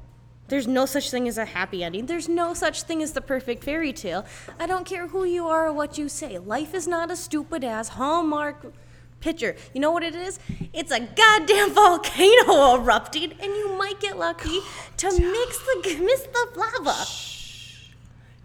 [0.50, 2.08] there's no such thing as a happy ending.
[2.08, 4.26] There's no such thing as the perfect fairy tale.
[4.60, 6.38] I don't care who you are or what you say.
[6.40, 8.74] Life is not a stupid ass Hallmark
[9.20, 9.56] picture.
[9.74, 10.40] You know what it is?
[10.74, 14.60] It's a goddamn volcano erupting, and you might get lucky
[14.98, 17.39] to mix the miss the lava.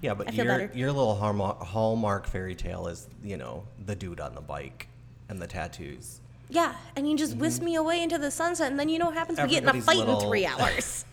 [0.01, 0.79] Yeah, but I feel your better.
[0.79, 4.89] your little hallmark, hallmark fairy tale is you know the dude on the bike
[5.29, 6.21] and the tattoos.
[6.51, 7.41] Yeah, and you just mm-hmm.
[7.41, 9.41] whisk me away into the sunset, and then you know what happens?
[9.41, 11.05] We get in a fight in three hours.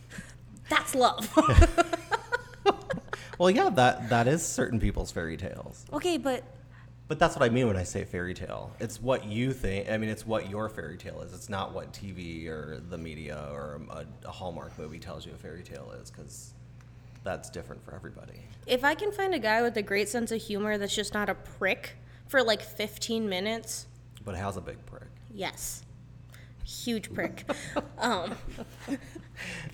[0.69, 1.29] That's love.
[3.41, 5.83] Well, yeah, that that is certain people's fairy tales.
[5.91, 6.43] okay, but
[7.07, 8.71] But that's what I mean when I say fairy tale.
[8.79, 9.89] It's what you think.
[9.89, 11.33] I mean, it's what your fairy tale is.
[11.33, 15.37] It's not what TV or the media or a, a Hallmark movie tells you a
[15.37, 16.53] fairy tale is, because
[17.23, 18.41] that's different for everybody.
[18.67, 21.29] If I can find a guy with a great sense of humor that's just not
[21.29, 21.93] a prick
[22.27, 23.87] for like 15 minutes,
[24.23, 25.09] But how's a big prick?
[25.33, 25.83] yes,
[26.63, 27.43] huge prick.
[27.97, 28.35] um,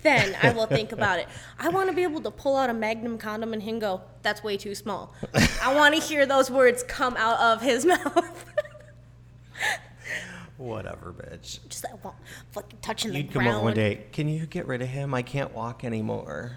[0.02, 1.28] then I will think about it.
[1.58, 4.42] I want to be able to pull out a Magnum condom and him go, "That's
[4.42, 5.14] way too small."
[5.62, 8.44] I want to hear those words come out of his mouth.
[10.56, 11.60] Whatever, bitch.
[11.68, 12.14] just that one
[12.50, 13.56] fucking touching the You'd come ground.
[13.58, 14.06] over one day.
[14.12, 15.14] Can you get rid of him?
[15.14, 16.56] I can't walk anymore.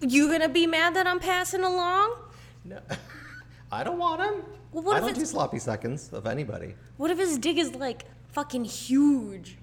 [0.00, 2.16] You gonna be mad that I'm passing along?
[2.64, 2.78] No,
[3.72, 4.42] I don't want him.
[4.72, 6.74] Well, what I if don't do it's- sloppy seconds of anybody.
[6.96, 9.56] What if his dick is like fucking huge?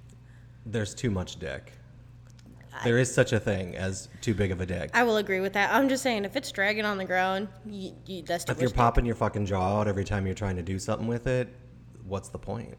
[0.66, 1.74] There's too much dick.
[2.84, 4.90] There is such a thing as too big of a dick.
[4.96, 5.72] I will agree with that.
[5.72, 7.48] I'm just saying, if it's dragging on the ground,
[8.26, 10.80] that's too if you're popping your fucking jaw out every time you're trying to do
[10.80, 11.54] something with it,
[12.06, 12.76] what's the point?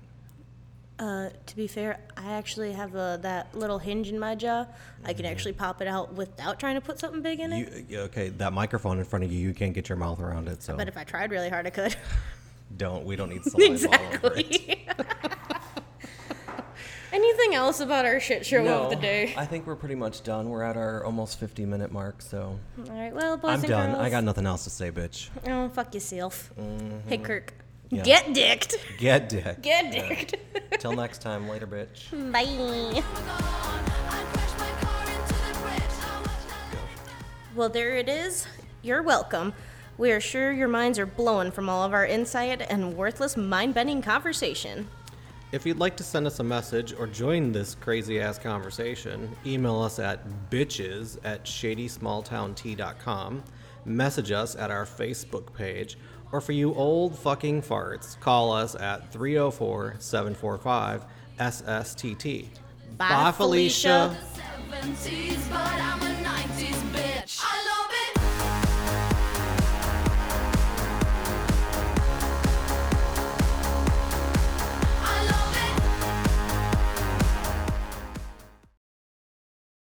[0.96, 4.66] Uh, to be fair, I actually have a, that little hinge in my jaw.
[5.04, 5.32] I can mm-hmm.
[5.32, 7.86] actually pop it out without trying to put something big in it.
[7.88, 10.62] You, okay, that microphone in front of you, you can't get your mouth around it,
[10.62, 11.96] so but if I tried really hard, I could.
[12.76, 13.04] don't.
[13.04, 14.50] We don't need saliva all over it.
[14.50, 14.86] exactly.
[17.12, 19.34] Anything else about our shit show of the day?
[19.36, 20.48] I think we're pretty much done.
[20.48, 23.90] We're at our almost 50 minute mark, so All right, well, boys I'm and done.
[23.92, 24.02] girls.
[24.02, 25.28] I got nothing else to say, bitch.
[25.46, 26.52] Oh, fuck yourself.
[26.58, 27.08] Mm-hmm.
[27.08, 27.54] Hey, Kirk.
[27.90, 28.02] Yeah.
[28.02, 28.76] Get dicked.
[28.98, 29.62] Get dicked.
[29.62, 30.34] Get dicked.
[30.54, 30.76] Yeah.
[30.78, 31.48] Till next time.
[31.48, 32.10] Later, bitch.
[32.32, 33.02] Bye.
[37.54, 38.46] Well, there it is.
[38.82, 39.54] You're welcome.
[39.96, 43.74] We are sure your minds are blown from all of our insight and worthless mind
[43.74, 44.88] bending conversation.
[45.52, 49.80] If you'd like to send us a message or join this crazy ass conversation, email
[49.80, 53.44] us at bitches at shadysmalltowntea.com,
[53.84, 55.96] message us at our Facebook page,
[56.32, 61.04] or for you old fucking farts, call us at 304 745
[61.38, 62.46] SSTT.
[62.96, 64.16] Bye, Felicia.